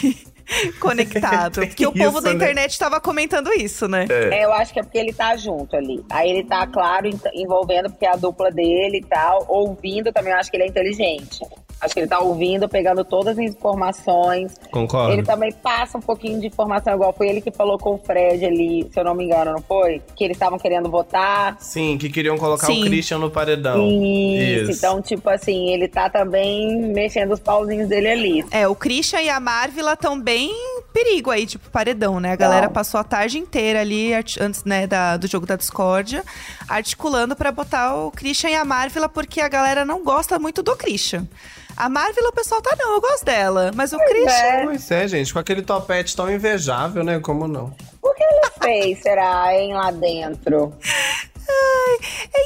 [0.79, 1.61] Conectado.
[1.67, 2.35] Porque o povo isso, da né?
[2.35, 4.05] internet tava comentando isso, né?
[4.09, 6.03] É, eu acho que é porque ele tá junto ali.
[6.09, 9.45] Aí ele tá, claro, en- envolvendo, porque é a dupla dele e tal.
[9.47, 11.39] Ouvindo também, eu acho que ele é inteligente.
[11.81, 14.53] Acho que ele tá ouvindo, pegando todas as informações.
[14.71, 15.13] Concordo.
[15.13, 18.45] Ele também passa um pouquinho de informação, igual foi ele que falou com o Fred
[18.45, 20.01] ali, se eu não me engano, não foi?
[20.15, 21.57] Que eles estavam querendo votar.
[21.59, 22.83] Sim, que queriam colocar Sim.
[22.83, 23.87] o Christian no paredão.
[23.89, 24.71] Isso.
[24.71, 28.45] Então, tipo assim, ele tá também mexendo os pauzinhos dele ali.
[28.51, 30.51] É, o Christian e a Marvila estão bem
[30.93, 32.31] perigo aí, tipo, paredão, né?
[32.33, 32.73] A galera Não.
[32.73, 36.23] passou a tarde inteira ali, antes, né, da- do jogo da discórdia,
[36.67, 40.75] articulando pra botar o Christian e a Marvila, porque a galera não gosta muito do
[40.75, 41.27] Christian.
[41.75, 43.71] A Marvila, o pessoal tá, não, eu gosto dela.
[43.75, 44.31] Mas o Christian.
[44.31, 44.63] É.
[44.65, 47.19] Pois é, gente, com aquele topete tão invejável, né?
[47.19, 47.73] Como não?
[48.01, 50.73] O que ele fez, será, hein, lá dentro?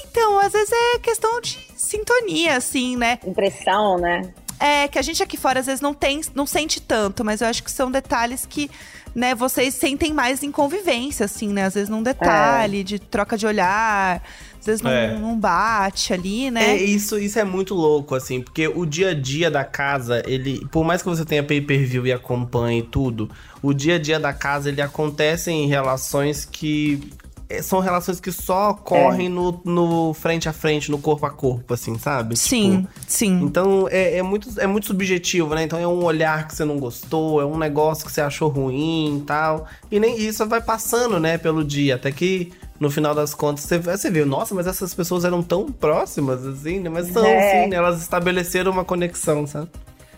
[0.05, 3.19] Então, às vezes é questão de sintonia, assim, né?
[3.25, 4.33] Impressão, né?
[4.59, 7.47] É, que a gente aqui fora às vezes não tem, não sente tanto, mas eu
[7.47, 8.71] acho que são detalhes que,
[9.13, 11.65] né, vocês sentem mais em convivência, assim, né?
[11.65, 14.23] Às vezes num detalhe, de troca de olhar,
[14.71, 15.15] às vezes num, É.
[15.17, 16.75] num bate ali, É, né?
[16.77, 20.65] isso, isso é muito louco, assim, porque o dia a dia da casa, ele.
[20.71, 23.29] Por mais que você tenha pay-per-view e acompanhe tudo,
[23.61, 26.99] o dia a dia da casa, ele acontece em relações que.
[27.47, 31.75] é, São relações que só ocorrem no, no frente a frente, no corpo a corpo,
[31.75, 32.35] assim, sabe?
[32.35, 33.39] sim, Tipo, sim.
[33.43, 35.61] Então é, é muito, é muito subjetivo, né?
[35.63, 39.19] Então é um olhar que você não gostou, é um negócio que você achou ruim
[39.19, 39.67] e tal.
[39.91, 41.95] E nem isso vai passando, né, pelo dia.
[41.95, 45.65] Até que no final das contas você, você vê, nossa, mas essas pessoas eram tão
[45.71, 46.89] próximas, assim, né?
[46.89, 47.65] Mas são, É.
[47.67, 47.73] sim?
[47.73, 49.69] Elas estabeleceram uma conexão, sabe?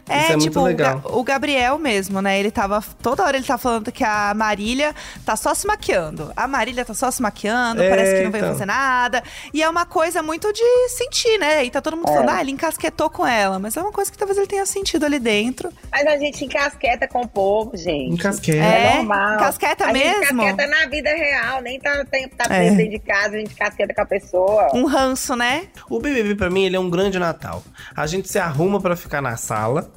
[0.09, 0.99] É, isso é muito tipo, o legal.
[0.99, 2.39] Ga- O, Gabriel mesmo, né?
[2.39, 2.83] Ele tava.
[3.01, 4.93] Toda hora ele tá falando que a Marília
[5.25, 6.31] tá só se maquiando.
[6.35, 8.53] A Marília tá só se maquiando, É, parece que não veio então.
[8.53, 9.23] fazer nada.
[9.53, 11.65] E é uma coisa muito de sentir, né?
[11.65, 13.59] E tá todo mundo falando, ah, ele encasquetou com ela.
[13.59, 15.69] Mas é uma coisa que talvez ele tenha sentido ali dentro.
[15.91, 18.13] Mas a gente encasqueta com o povo, gente.
[18.13, 18.57] Encasqueta.
[18.63, 19.35] É, normal.
[19.35, 20.41] encasqueta a gente mesmo?
[20.43, 22.59] encasqueta na vida real, nem tá, tem, tá É.
[22.59, 24.67] preso dentro de casa, a gente casqueta com a pessoa.
[24.73, 25.67] Um ranço, né?
[25.89, 27.63] O BBB pra mim ele é um grande Natal.
[27.95, 29.89] A gente se arruma pra ficar na sala,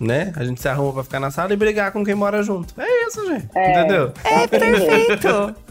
[0.00, 0.32] né?
[0.36, 2.74] A gente se arruma pra ficar na sala e brigar com quem mora junto.
[2.80, 3.46] É isso, gente.
[3.46, 4.12] Entendeu?
[4.24, 5.54] É perfeito.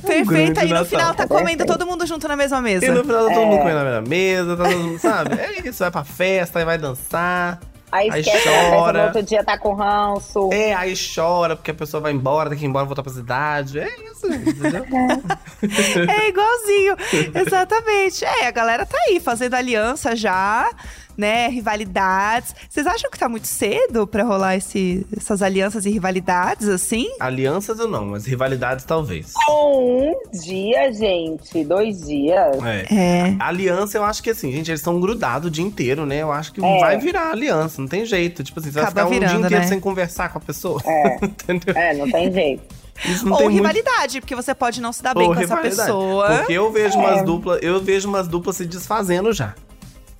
[0.00, 0.28] Perfeito.
[0.28, 0.84] grande Aí no Natal.
[0.86, 1.66] final tá comendo Perfeito.
[1.76, 2.86] todo mundo junto na mesma mesa.
[2.86, 5.40] E no final tá todo mundo comendo na mesma mesa, tá todo mundo, sabe?
[5.40, 7.58] É isso, vai pra festa, aí vai dançar.
[7.90, 8.98] Aí Aí chora.
[9.00, 10.50] no outro dia tá com ranço.
[10.52, 13.80] É, aí chora porque a pessoa vai embora, tem que ir embora, voltar pra cidade.
[13.80, 14.84] É isso, gente, entendeu?
[16.08, 16.96] É igualzinho.
[17.34, 18.24] Exatamente.
[18.24, 20.70] É, a galera tá aí fazendo aliança já,
[21.18, 21.48] né?
[21.48, 22.54] Rivalidades.
[22.70, 27.08] Vocês acham que tá muito cedo pra rolar esse, essas alianças e rivalidades, assim?
[27.18, 29.32] Alianças ou não, mas rivalidades talvez.
[29.50, 30.12] Um
[30.44, 32.56] dia, gente, dois dias.
[32.64, 32.94] É.
[32.94, 33.36] É.
[33.40, 36.22] Aliança, eu acho que assim, gente, eles estão grudados o dia inteiro, né?
[36.22, 36.78] Eu acho que É.
[36.80, 38.44] vai virar aliança, não tem jeito.
[38.44, 39.68] Tipo assim, você Acaba vai ficar um virando, dia inteiro né?
[39.68, 40.80] sem conversar com a pessoa.
[40.86, 41.16] É.
[41.26, 41.74] Entendeu?
[41.76, 42.62] É, não tem jeito.
[43.30, 45.76] Ou tem muito rivalidade, porque você pode não se dar bem Ou com essa rivalidade.
[45.88, 46.36] pessoa.
[46.38, 49.54] Porque eu vejo umas duplas, eu vejo umas duplas se desfazendo já.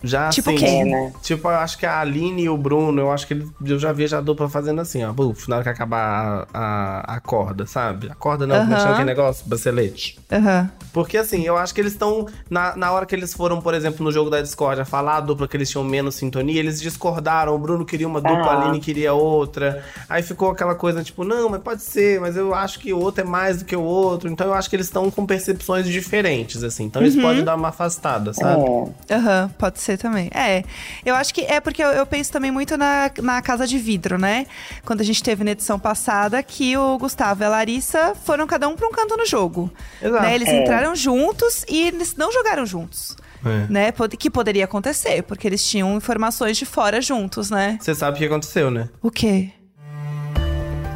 [0.02, 0.82] Já Tipo assim, quem?
[0.82, 1.12] É, né?
[1.22, 3.92] Tipo, eu acho que a Aline e o Bruno, eu acho que eles, eu já
[3.92, 5.12] vejo a dupla fazendo assim, ó.
[5.12, 6.58] Buf, na hora que acabar a,
[7.04, 8.08] a, a corda, sabe?
[8.10, 9.44] A corda não, como é que chama aquele negócio?
[9.46, 10.18] Bracelete.
[10.30, 10.70] Aham.
[10.92, 12.26] Porque assim, eu acho que eles estão.
[12.48, 15.20] Na, na hora que eles foram, por exemplo, no jogo da Discord, a falar a
[15.20, 17.54] dupla que eles tinham menos sintonia, eles discordaram.
[17.54, 18.60] O Bruno queria uma dupla, a.
[18.62, 19.82] Aline queria outra.
[20.08, 23.22] Aí ficou aquela coisa, tipo, não, mas pode ser, mas eu acho que o outro
[23.22, 24.28] é mais do que o outro.
[24.30, 26.84] Então eu acho que eles estão com percepções diferentes, assim.
[26.84, 27.08] Então Uhum.
[27.08, 28.62] isso pode dar uma afastada, sabe?
[29.08, 29.14] É.
[29.14, 30.30] Aham, pode ser também.
[30.34, 30.62] É,
[31.04, 34.18] eu acho que é porque eu, eu penso também muito na, na Casa de Vidro,
[34.18, 34.46] né?
[34.84, 38.68] Quando a gente teve na edição passada que o Gustavo e a Larissa foram cada
[38.68, 39.72] um pra um canto no jogo.
[40.02, 40.22] Exato.
[40.22, 40.34] Né?
[40.34, 40.60] Eles É.
[40.62, 43.16] entraram juntos e eles não jogaram juntos.
[43.44, 43.66] É.
[43.72, 43.92] Né?
[44.18, 47.78] Que poderia acontecer, porque eles tinham informações de fora juntos, né?
[47.80, 48.88] Você sabe o que aconteceu, né?
[49.00, 49.50] O quê?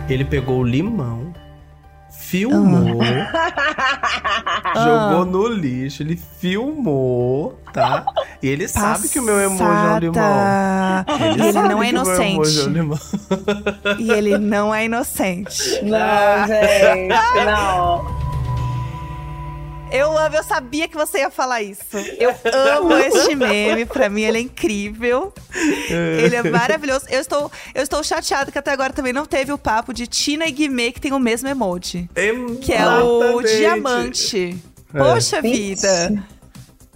[0.09, 1.32] Ele pegou o limão,
[2.33, 2.99] filmou,
[4.75, 8.07] jogou no lixo, ele filmou, tá?
[8.43, 10.15] E ele sabe que o meu emoji é um limão.
[10.15, 11.07] Passada.
[11.21, 12.69] E ele sabe não é que o meu emoji é um inocente.
[12.71, 12.99] limão.
[13.99, 15.83] E ele não é inocente.
[15.83, 18.22] Não, gente, não.
[19.93, 21.97] Eu amo, eu sabia que você ia falar isso.
[22.19, 25.33] Eu amo este meme, pra mim ele é incrível.
[25.55, 27.05] Ele é maravilhoso.
[27.11, 30.47] Eu estou, eu estou chateada que até agora também não teve o papo de Tina
[30.47, 32.09] e Guimê, que tem o mesmo emoji.
[32.61, 33.57] Que é o Exatamente.
[33.59, 34.63] diamante.
[34.95, 34.99] É.
[34.99, 36.25] Poxa vida.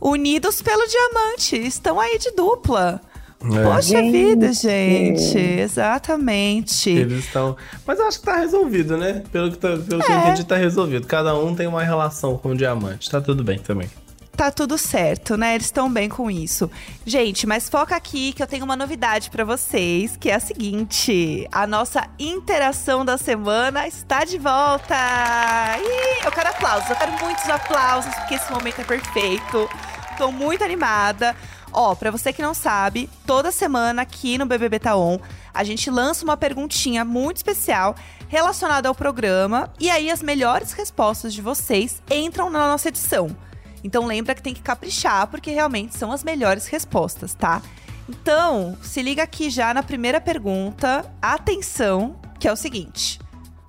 [0.01, 1.57] Unidos pelo diamante.
[1.57, 3.01] Estão aí de dupla.
[3.45, 3.63] É.
[3.63, 4.11] Poxa Gente.
[4.13, 5.39] vida, gente.
[5.39, 6.91] Exatamente.
[6.91, 7.57] Eles estão.
[7.87, 9.23] Mas eu acho que tá resolvido, né?
[9.31, 10.19] Pelo que, tá- pelo que eu É.
[10.29, 11.07] entendi, tá resolvido.
[11.07, 13.11] Cada um tem uma relação com o diamante.
[13.11, 13.89] Tá tudo bem também.
[14.37, 15.55] Tá tudo certo, né?
[15.55, 16.71] Eles estão bem com isso.
[17.07, 21.49] Gente, mas foca aqui que eu tenho uma novidade pra vocês, que é a seguinte:
[21.51, 24.95] a nossa interação da semana está de volta.
[25.79, 29.69] Ih, eu quero aplausos, eu quero muitos aplausos, porque esse momento é perfeito.
[30.19, 31.35] Tô muito animada.
[31.79, 35.19] Ó, pra você que não sabe, toda semana aqui no BBB Tá On,
[35.53, 37.95] a gente lança uma perguntinha muito especial
[38.29, 43.29] relacionada ao programa e aí as melhores respostas de vocês entram na nossa edição.
[43.85, 47.61] Então lembra que tem que caprichar, porque realmente são as melhores respostas, tá?
[48.09, 51.05] Então, se liga aqui já na primeira pergunta.
[51.21, 53.21] Atenção, que é o seguinte: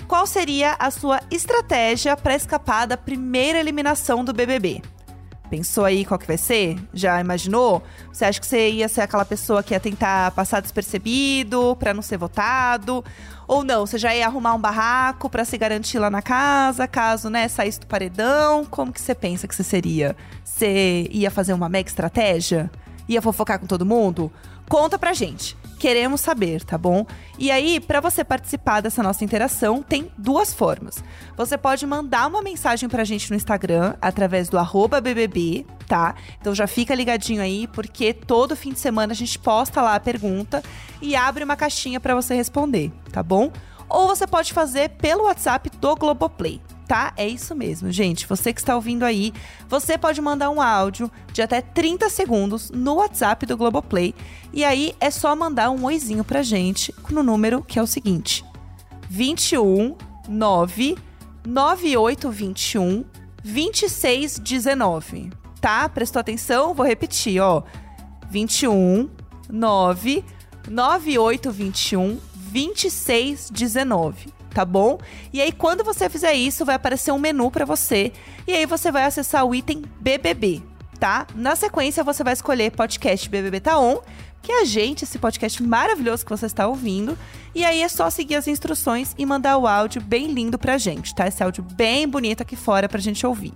[0.07, 4.81] Qual seria a sua estratégia para escapar da primeira eliminação do BBB?
[5.49, 6.77] Pensou aí qual que vai ser?
[6.93, 7.81] Já imaginou?
[8.11, 12.01] Você acha que você ia ser aquela pessoa que ia tentar passar despercebido para não
[12.01, 13.03] ser votado?
[13.47, 17.29] Ou não, você já ia arrumar um barraco para se garantir lá na casa, caso,
[17.29, 18.65] né, saísse do paredão?
[18.65, 20.17] Como que você pensa que você seria?
[20.43, 22.69] Você ia fazer uma mega estratégia?
[23.07, 24.29] Ia fofocar com todo mundo?
[24.67, 25.55] Conta pra gente.
[25.77, 27.05] Queremos saber, tá bom?
[27.37, 31.03] E aí, para você participar dessa nossa interação, tem duas formas.
[31.35, 34.57] Você pode mandar uma mensagem pra gente no Instagram através do
[35.01, 36.15] BBB, tá?
[36.41, 39.99] Então já fica ligadinho aí, porque todo fim de semana a gente posta lá a
[39.99, 40.63] pergunta
[41.01, 43.51] e abre uma caixinha pra você responder, tá bom?
[43.89, 47.13] Ou você pode fazer pelo WhatsApp do Globoplay, tá?
[47.15, 48.27] É isso mesmo, gente.
[48.27, 49.33] Você que está ouvindo aí,
[49.69, 54.13] você pode mandar um áudio de até 30 segundos no WhatsApp do Globoplay.
[54.51, 58.43] E aí é só mandar um oizinho pra gente no número que é o seguinte:
[59.09, 59.95] 21
[60.27, 60.97] 9
[61.45, 63.05] 9821
[63.43, 65.31] 2619.
[65.61, 65.87] Tá?
[65.87, 66.73] Prestou atenção?
[66.73, 67.63] Vou repetir, ó.
[68.29, 69.09] 21
[69.49, 70.23] 9
[70.69, 72.19] 9821
[72.57, 74.97] 2619, tá bom?
[75.31, 78.11] E aí quando você fizer isso, vai aparecer um menu pra você
[78.47, 80.63] e aí você vai acessar o item BBB,
[80.99, 81.27] tá?
[81.35, 83.75] Na sequência você vai escolher podcast BBB tá
[84.41, 87.17] que é a gente, esse podcast maravilhoso que você está ouvindo,
[87.53, 91.13] e aí é só seguir as instruções e mandar o áudio bem lindo pra gente,
[91.13, 91.27] tá?
[91.27, 93.53] Esse áudio bem bonito aqui fora pra gente ouvir.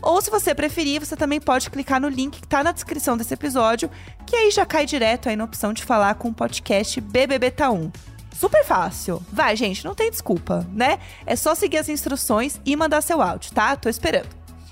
[0.00, 3.34] Ou se você preferir, você também pode clicar no link que tá na descrição desse
[3.34, 3.90] episódio,
[4.26, 8.11] que aí já cai direto aí na opção de falar com o podcast BBB Tá1.
[8.42, 9.22] Super fácil.
[9.32, 10.98] Vai, gente, não tem desculpa, né?
[11.24, 13.76] É só seguir as instruções e mandar seu áudio, tá?
[13.76, 14.26] Tô esperando.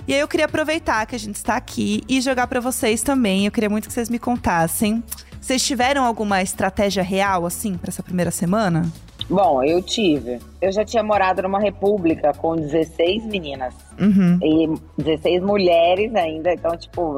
[0.08, 3.46] E aí eu queria aproveitar que a gente está aqui e jogar pra vocês também.
[3.46, 5.04] Eu queria muito que vocês me contassem.
[5.40, 8.90] Vocês tiveram alguma estratégia real, assim, pra essa primeira semana?
[9.28, 10.40] Bom, eu tive.
[10.60, 13.72] Eu já tinha morado numa república com 16 meninas.
[14.00, 14.36] Uhum.
[14.42, 17.14] E 16 mulheres ainda, então, tipo,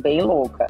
[0.00, 0.66] bem louca.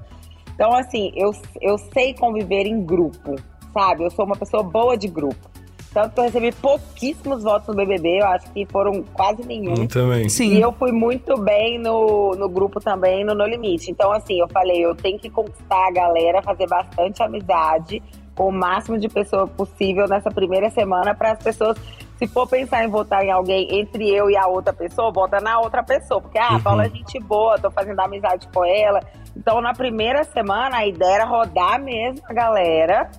[0.56, 3.36] Então, assim, eu, eu sei conviver em grupo,
[3.72, 4.04] sabe?
[4.04, 5.50] Eu sou uma pessoa boa de grupo.
[5.92, 9.74] Tanto que eu recebi pouquíssimos votos no BBB, eu acho que foram quase nenhum.
[9.88, 10.28] também.
[10.28, 10.54] Sim.
[10.54, 13.90] E eu fui muito bem no, no grupo também, no No Limite.
[13.90, 18.00] Então, assim, eu falei, eu tenho que conquistar a galera, fazer bastante amizade
[18.36, 21.76] com o máximo de pessoas possível nessa primeira semana para as pessoas,
[22.16, 25.58] se for pensar em votar em alguém entre eu e a outra pessoa, vota na
[25.58, 26.20] outra pessoa.
[26.20, 29.00] Porque, ah, a Paula é gente boa, tô fazendo amizade com ela.
[29.36, 33.10] Então, na primeira semana, a ideia era rodar mesmo a galera.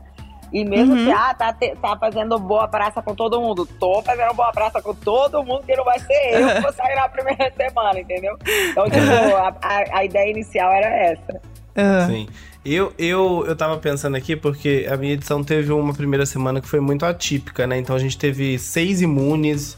[0.54, 1.06] E mesmo Uhum.
[1.06, 3.66] que, ah, tá, te- tá fazendo boa praça com todo mundo.
[3.80, 6.96] Tô fazendo boa praça com todo mundo, que não vai ser eu que vou sair
[6.96, 8.38] na primeira semana, entendeu?
[8.70, 11.42] Então, tipo, a, a- a ideia inicial era essa.
[11.76, 12.06] Ah.
[12.08, 12.28] Sim.
[12.66, 16.68] Eu, eu, eu tava pensando aqui porque a minha edição teve uma primeira semana que
[16.68, 17.80] foi muito atípica, né?
[17.80, 19.76] Então a gente teve seis imunes,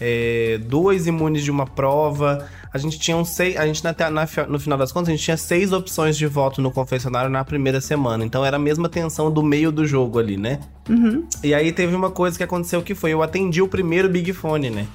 [0.00, 2.48] é, duas imunes de uma prova.
[2.74, 3.56] A gente tinha um seis.
[3.56, 6.62] A gente, na, na- no final das contas, a gente tinha seis opções de voto
[6.62, 8.24] no confessionário na primeira semana.
[8.24, 10.58] Então era a mesma tensão do meio do jogo ali, né?
[10.88, 11.26] Uhum.
[11.44, 14.70] E aí teve uma coisa que aconteceu que foi: eu atendi o primeiro Big Fone,
[14.70, 14.86] né?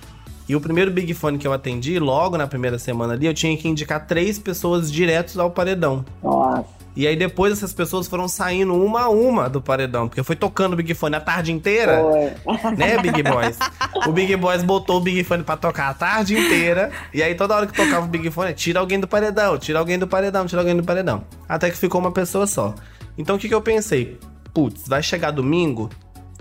[0.50, 3.56] E o primeiro Big Fone que eu atendi, logo na primeira semana ali, eu tinha
[3.58, 6.06] que indicar três pessoas diretos ao paredão.
[6.24, 6.77] Nossa.
[6.97, 10.73] E aí depois essas pessoas foram saindo uma a uma do paredão, porque foi tocando
[10.73, 12.75] o Big Fone a tarde inteira, Foi.
[12.75, 13.55] né, Big Boys?
[14.07, 17.55] o Big Boys botou o Big Fone pra tocar a tarde inteira, e aí toda
[17.55, 20.60] hora que tocava o Big Fone, tira alguém do paredão, tira alguém do paredão, tira
[20.60, 21.23] alguém do paredão.
[21.47, 22.73] Até que ficou uma pessoa só.
[23.15, 24.17] Então o que, que eu pensei?
[24.51, 25.91] Putz, vai chegar domingo,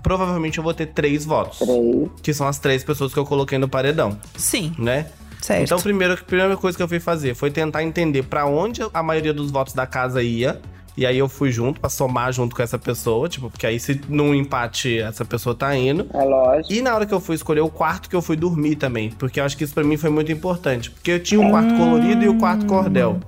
[0.01, 1.59] provavelmente eu vou ter três votos.
[1.59, 2.09] Três.
[2.23, 4.73] Que são as três pessoas que eu coloquei no paredão, Sim.
[4.79, 5.05] né?
[5.41, 5.63] Certo.
[5.63, 9.03] Então, primeiro, a primeira coisa que eu fui fazer foi tentar entender pra onde a
[9.03, 10.59] maioria dos votos da casa ia.
[10.97, 14.01] E aí eu fui junto pra somar junto com essa pessoa, tipo, porque aí se
[14.09, 16.07] num empate essa pessoa tá indo.
[16.11, 16.73] É lógico.
[16.73, 19.39] E na hora que eu fui escolher o quarto que eu fui dormir também, porque
[19.39, 22.23] eu acho que isso pra mim foi muito importante, porque eu tinha o quarto colorido
[22.25, 23.19] e o quarto cordel.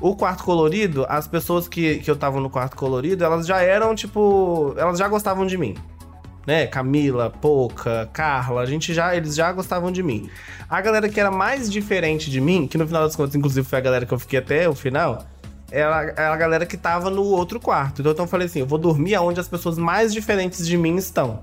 [0.00, 3.94] O quarto colorido, as pessoas que, que eu tava no quarto colorido, elas já eram,
[3.94, 4.74] tipo.
[4.76, 5.76] Elas já gostavam de mim.
[6.46, 6.66] Né?
[6.66, 9.14] Camila, Poca, Carla, a gente já.
[9.14, 10.28] Eles já gostavam de mim.
[10.68, 13.78] A galera que era mais diferente de mim, que no final das contas, inclusive, foi
[13.78, 15.24] a galera que eu fiquei até o final.
[15.70, 18.02] Era, era a galera que tava no outro quarto.
[18.02, 21.42] Então eu falei assim: eu vou dormir aonde as pessoas mais diferentes de mim estão.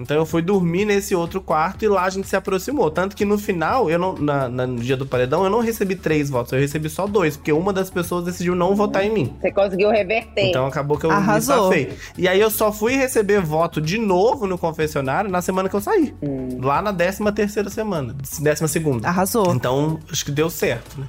[0.00, 2.90] Então eu fui dormir nesse outro quarto e lá a gente se aproximou.
[2.90, 5.94] Tanto que no final, eu não, na, na- no dia do paredão, eu não recebi
[5.94, 9.36] três votos, eu recebi só dois, porque uma das pessoas decidiu não votar em mim.
[9.40, 10.46] Você conseguiu reverter.
[10.48, 11.70] Então acabou que eu Arrasou.
[11.70, 11.98] me safei.
[12.16, 15.80] E aí eu só fui receber voto de novo no confessionário na semana que eu
[15.80, 16.14] saí.
[16.60, 18.14] Lá na décima terceira semana.
[18.40, 19.06] Décima segunda.
[19.08, 19.52] Arrasou.
[19.54, 21.06] Então, acho que deu certo, né?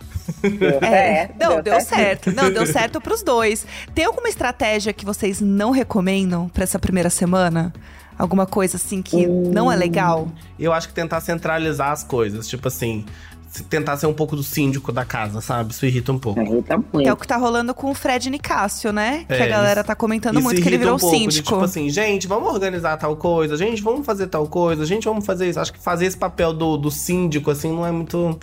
[0.49, 1.85] Deu É, certo, não, deu certo.
[2.25, 2.31] certo.
[2.33, 3.65] Não, deu certo pros dois.
[3.95, 7.73] Tem alguma estratégia que vocês não recomendam pra essa primeira semana?
[8.21, 10.27] Alguma coisa assim que não é legal?
[10.59, 12.47] Eu acho que tentar centralizar as coisas.
[12.47, 13.03] Tipo assim,
[13.49, 15.71] se- tentar ser um pouco do síndico da casa, sabe?
[15.71, 16.39] Isso irrita um pouco.
[16.39, 17.11] Irrita Que é muito.
[17.11, 19.25] o que tá rolando com o Fred Nicásio, né?
[19.27, 21.21] que É, a galera isso- tá comentando Isso muito que ele virou um pouco, de,
[21.23, 21.47] síndico.
[21.53, 25.49] tipo assim, gente, vamos organizar tal coisa, gente, vamos fazer tal coisa, gente, vamos fazer
[25.49, 25.59] isso.
[25.59, 28.37] Acho que fazer esse papel do, do síndico, assim, não é muito.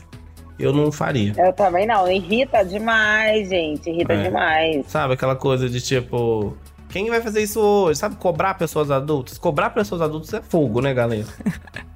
[0.58, 1.34] Eu não faria.
[1.38, 2.10] Eu também não.
[2.10, 3.88] Irrita demais, gente.
[3.88, 4.22] Irrita É.
[4.24, 4.84] demais.
[4.88, 6.56] Sabe, aquela coisa de tipo.
[6.88, 7.98] Quem vai fazer isso hoje?
[8.00, 9.36] Sabe, cobrar pessoas adultas?
[9.38, 11.26] Cobrar pessoas adultas é fogo, né, galera?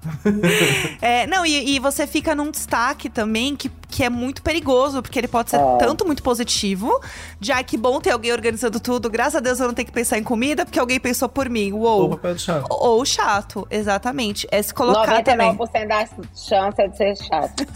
[1.00, 5.16] É, não, e, e você fica num destaque também que, que é muito perigoso, porque
[5.16, 5.76] ele pode ser É.
[5.78, 7.00] tanto muito positivo,
[7.38, 9.92] de ai, que bom ter alguém organizando tudo, graças a Deus eu não tenho que
[9.92, 11.72] pensar em comida, porque alguém pensou por mim.
[11.72, 12.08] Ou Uou.
[12.10, 12.64] papel de chá.
[12.68, 14.46] Ou chato, exatamente.
[14.50, 15.56] É se colocar também.
[15.56, 17.64] 99% da chance é de ser chato.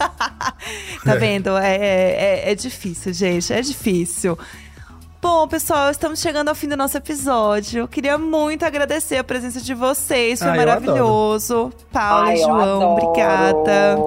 [1.05, 1.55] Tá vendo?
[1.57, 3.53] É, é, é difícil, gente.
[3.53, 4.37] É difícil.
[5.19, 7.79] Bom, pessoal, estamos chegando ao fim do nosso episódio.
[7.81, 10.39] Eu queria muito agradecer a presença de vocês.
[10.39, 11.71] Foi Ah, eu maravilhoso.
[11.91, 13.97] Paula Ai, e João, obrigada.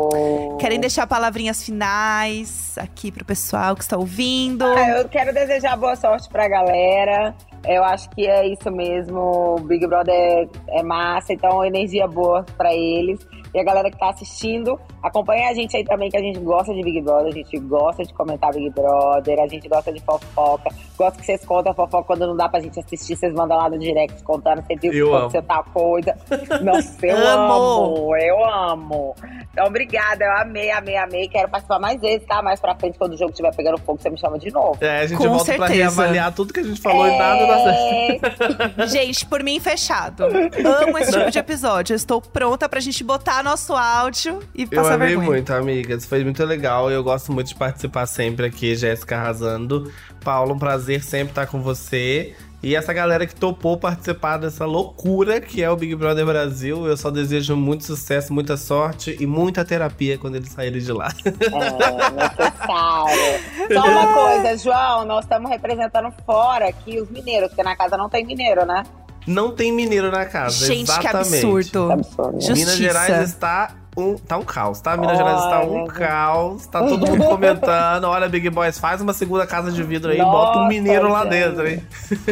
[0.60, 4.64] Querem deixar palavrinhas finais aqui pro pessoal que está ouvindo?
[4.64, 7.34] Ah, eu quero desejar boa sorte pra galera.
[7.66, 9.56] Eu acho que é isso mesmo.
[9.56, 10.48] O Big Brother é,
[10.78, 13.18] é massa, então energia boa pra eles.
[13.54, 16.72] E a galera que tá assistindo, acompanha a gente aí também, que a gente gosta
[16.72, 20.70] de Big Brother, a gente gosta de comentar Big Brother, a gente gosta de fofoca.
[20.96, 23.68] Gosta que vocês contam a fofoca quando não dá pra gente assistir, vocês mandam lá
[23.68, 26.14] no direct contando, você viu Eu você tá coisa.
[26.62, 27.52] Nossa, eu Amo.
[27.54, 29.14] amo, eu amo.
[29.52, 31.28] Então, obrigada, eu amei, amei, amei.
[31.28, 32.40] Quero participar mais vezes, tá?
[32.42, 34.78] Mais pra frente, quando o jogo estiver pegando fogo, você me chama de novo.
[34.80, 35.74] É, a gente Com volta pra certeza.
[35.74, 38.80] reavaliar tudo que a gente falou e nada dá certo.
[38.80, 40.24] É, Gente, por mim, fechado.
[40.24, 41.92] Amo esse tipo de episódio.
[41.92, 45.28] Eu estou pronta pra gente botar nosso áudio e Eu passar amei vergonha.
[45.30, 46.04] muito, amigas.
[46.06, 46.90] Foi muito legal.
[46.90, 49.92] Eu gosto muito de participar sempre aqui, Jéssica arrasando.
[50.24, 52.34] Paulo, um prazer sempre estar com você.
[52.62, 56.86] E essa galera que topou participar dessa loucura que é o Big Brother Brasil.
[56.86, 61.08] Eu só desejo muito sucesso, muita sorte e muita terapia quando eles saírem de lá.
[61.24, 61.30] é
[62.10, 63.72] necessário.
[63.72, 68.10] Só uma coisa, João, nós estamos representando fora aqui os mineiros, porque na casa não
[68.10, 68.82] tem mineiro, né?
[69.26, 70.66] Não tem mineiro na casa.
[70.66, 71.18] Gente, que exatamente.
[71.36, 71.86] absurdo.
[71.88, 72.32] Que absurdo.
[72.40, 72.54] Justiça.
[72.54, 74.96] Minas Gerais está um, tá um caos, tá?
[74.96, 75.92] Minas Gerais está um Olha.
[75.92, 76.66] caos.
[76.66, 78.04] Tá todo mundo comentando.
[78.04, 81.08] Olha, Big Boys, faz uma segunda casa de vidro aí e Nossa, bota um mineiro
[81.10, 81.30] lá gente.
[81.30, 81.82] dentro, hein?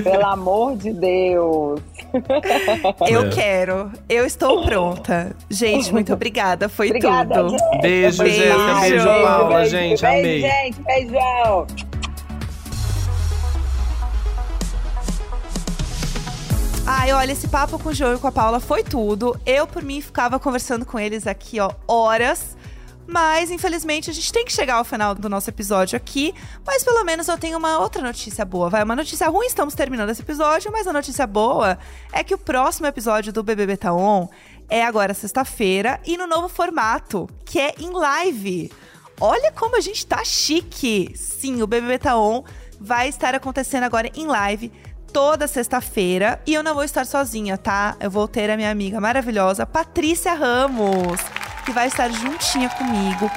[0.03, 1.81] Pelo amor de Deus.
[3.09, 3.29] Eu É.
[3.29, 3.91] quero.
[4.09, 5.33] Eu estou pronta.
[5.51, 6.69] Gente, muito obrigada.
[6.69, 7.51] Foi Obrigada, tudo.
[7.51, 7.81] gente.
[7.83, 8.37] Beijo, Beijo.
[8.43, 8.75] Jéssica.
[8.81, 9.89] Beijo, Beijo, Paula, beijo, gente.
[10.03, 10.41] beijo, amei.
[10.41, 10.83] gente.
[10.83, 11.67] Beijão.
[16.91, 19.39] Ai, olha, esse papo com o João e com a Paula foi tudo.
[19.45, 22.57] Eu, por mim, ficava conversando com eles aqui, ó, horas.
[23.07, 26.35] Mas, infelizmente, a gente tem que chegar ao final do nosso episódio aqui.
[26.67, 28.71] Mas pelo menos eu tenho uma outra notícia boa.
[28.71, 31.79] Vai, uma notícia ruim, estamos terminando esse episódio, mas a notícia boa
[32.11, 34.27] é que o próximo episódio do BBB Tá On
[34.67, 38.73] é agora sexta-feira e no novo formato, que é em live.
[39.21, 41.13] Olha como a gente tá chique!
[41.15, 42.45] Sim, o BBB Tá On
[42.81, 44.73] vai estar acontecendo agora em live
[45.13, 46.41] toda sexta-feira.
[46.47, 47.97] E eu não vou estar sozinha, tá?
[48.01, 51.21] Eu vou ter a minha amiga maravilhosa, Patrícia Ramos,
[51.65, 53.31] que vai estar juntinha comigo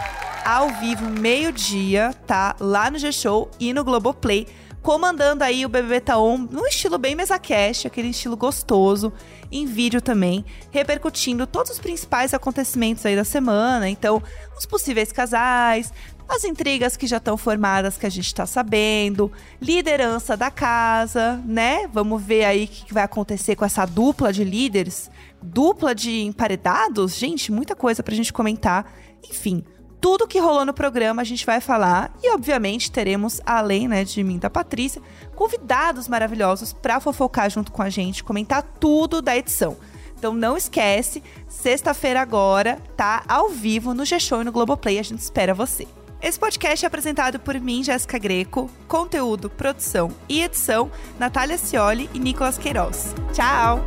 [0.45, 2.55] ao vivo, meio-dia, tá?
[2.59, 4.47] Lá no G-Show e no Globoplay.
[4.82, 9.13] Comandando aí o BBB Taon num estilo bem mesa cash, aquele estilo gostoso,
[9.51, 13.88] em vídeo também, repercutindo todos os principais acontecimentos aí da semana.
[13.88, 14.24] Então,
[14.57, 15.93] os possíveis casais,
[16.32, 19.29] as intrigas que já estão formadas que a gente tá sabendo,
[19.61, 21.88] liderança da casa, né?
[21.88, 25.11] Vamos ver aí o que vai acontecer com essa dupla de líderes,
[25.41, 28.93] dupla de emparedados, gente, muita coisa pra gente comentar.
[29.29, 29.61] Enfim,
[29.99, 34.23] tudo que rolou no programa a gente vai falar e obviamente teremos além, né, de
[34.23, 35.01] mim da Patrícia,
[35.36, 39.77] convidados maravilhosos para fofocar junto com a gente, comentar tudo da edição.
[40.17, 45.19] Então não esquece, sexta-feira agora tá ao vivo no G-Show e no Globoplay, a gente
[45.19, 45.88] espera você.
[46.22, 52.19] Esse podcast é apresentado por mim, Jéssica Greco, conteúdo, produção e edição, Natália Cioli e
[52.19, 53.15] Nicolas Queiroz.
[53.34, 53.84] Tchau!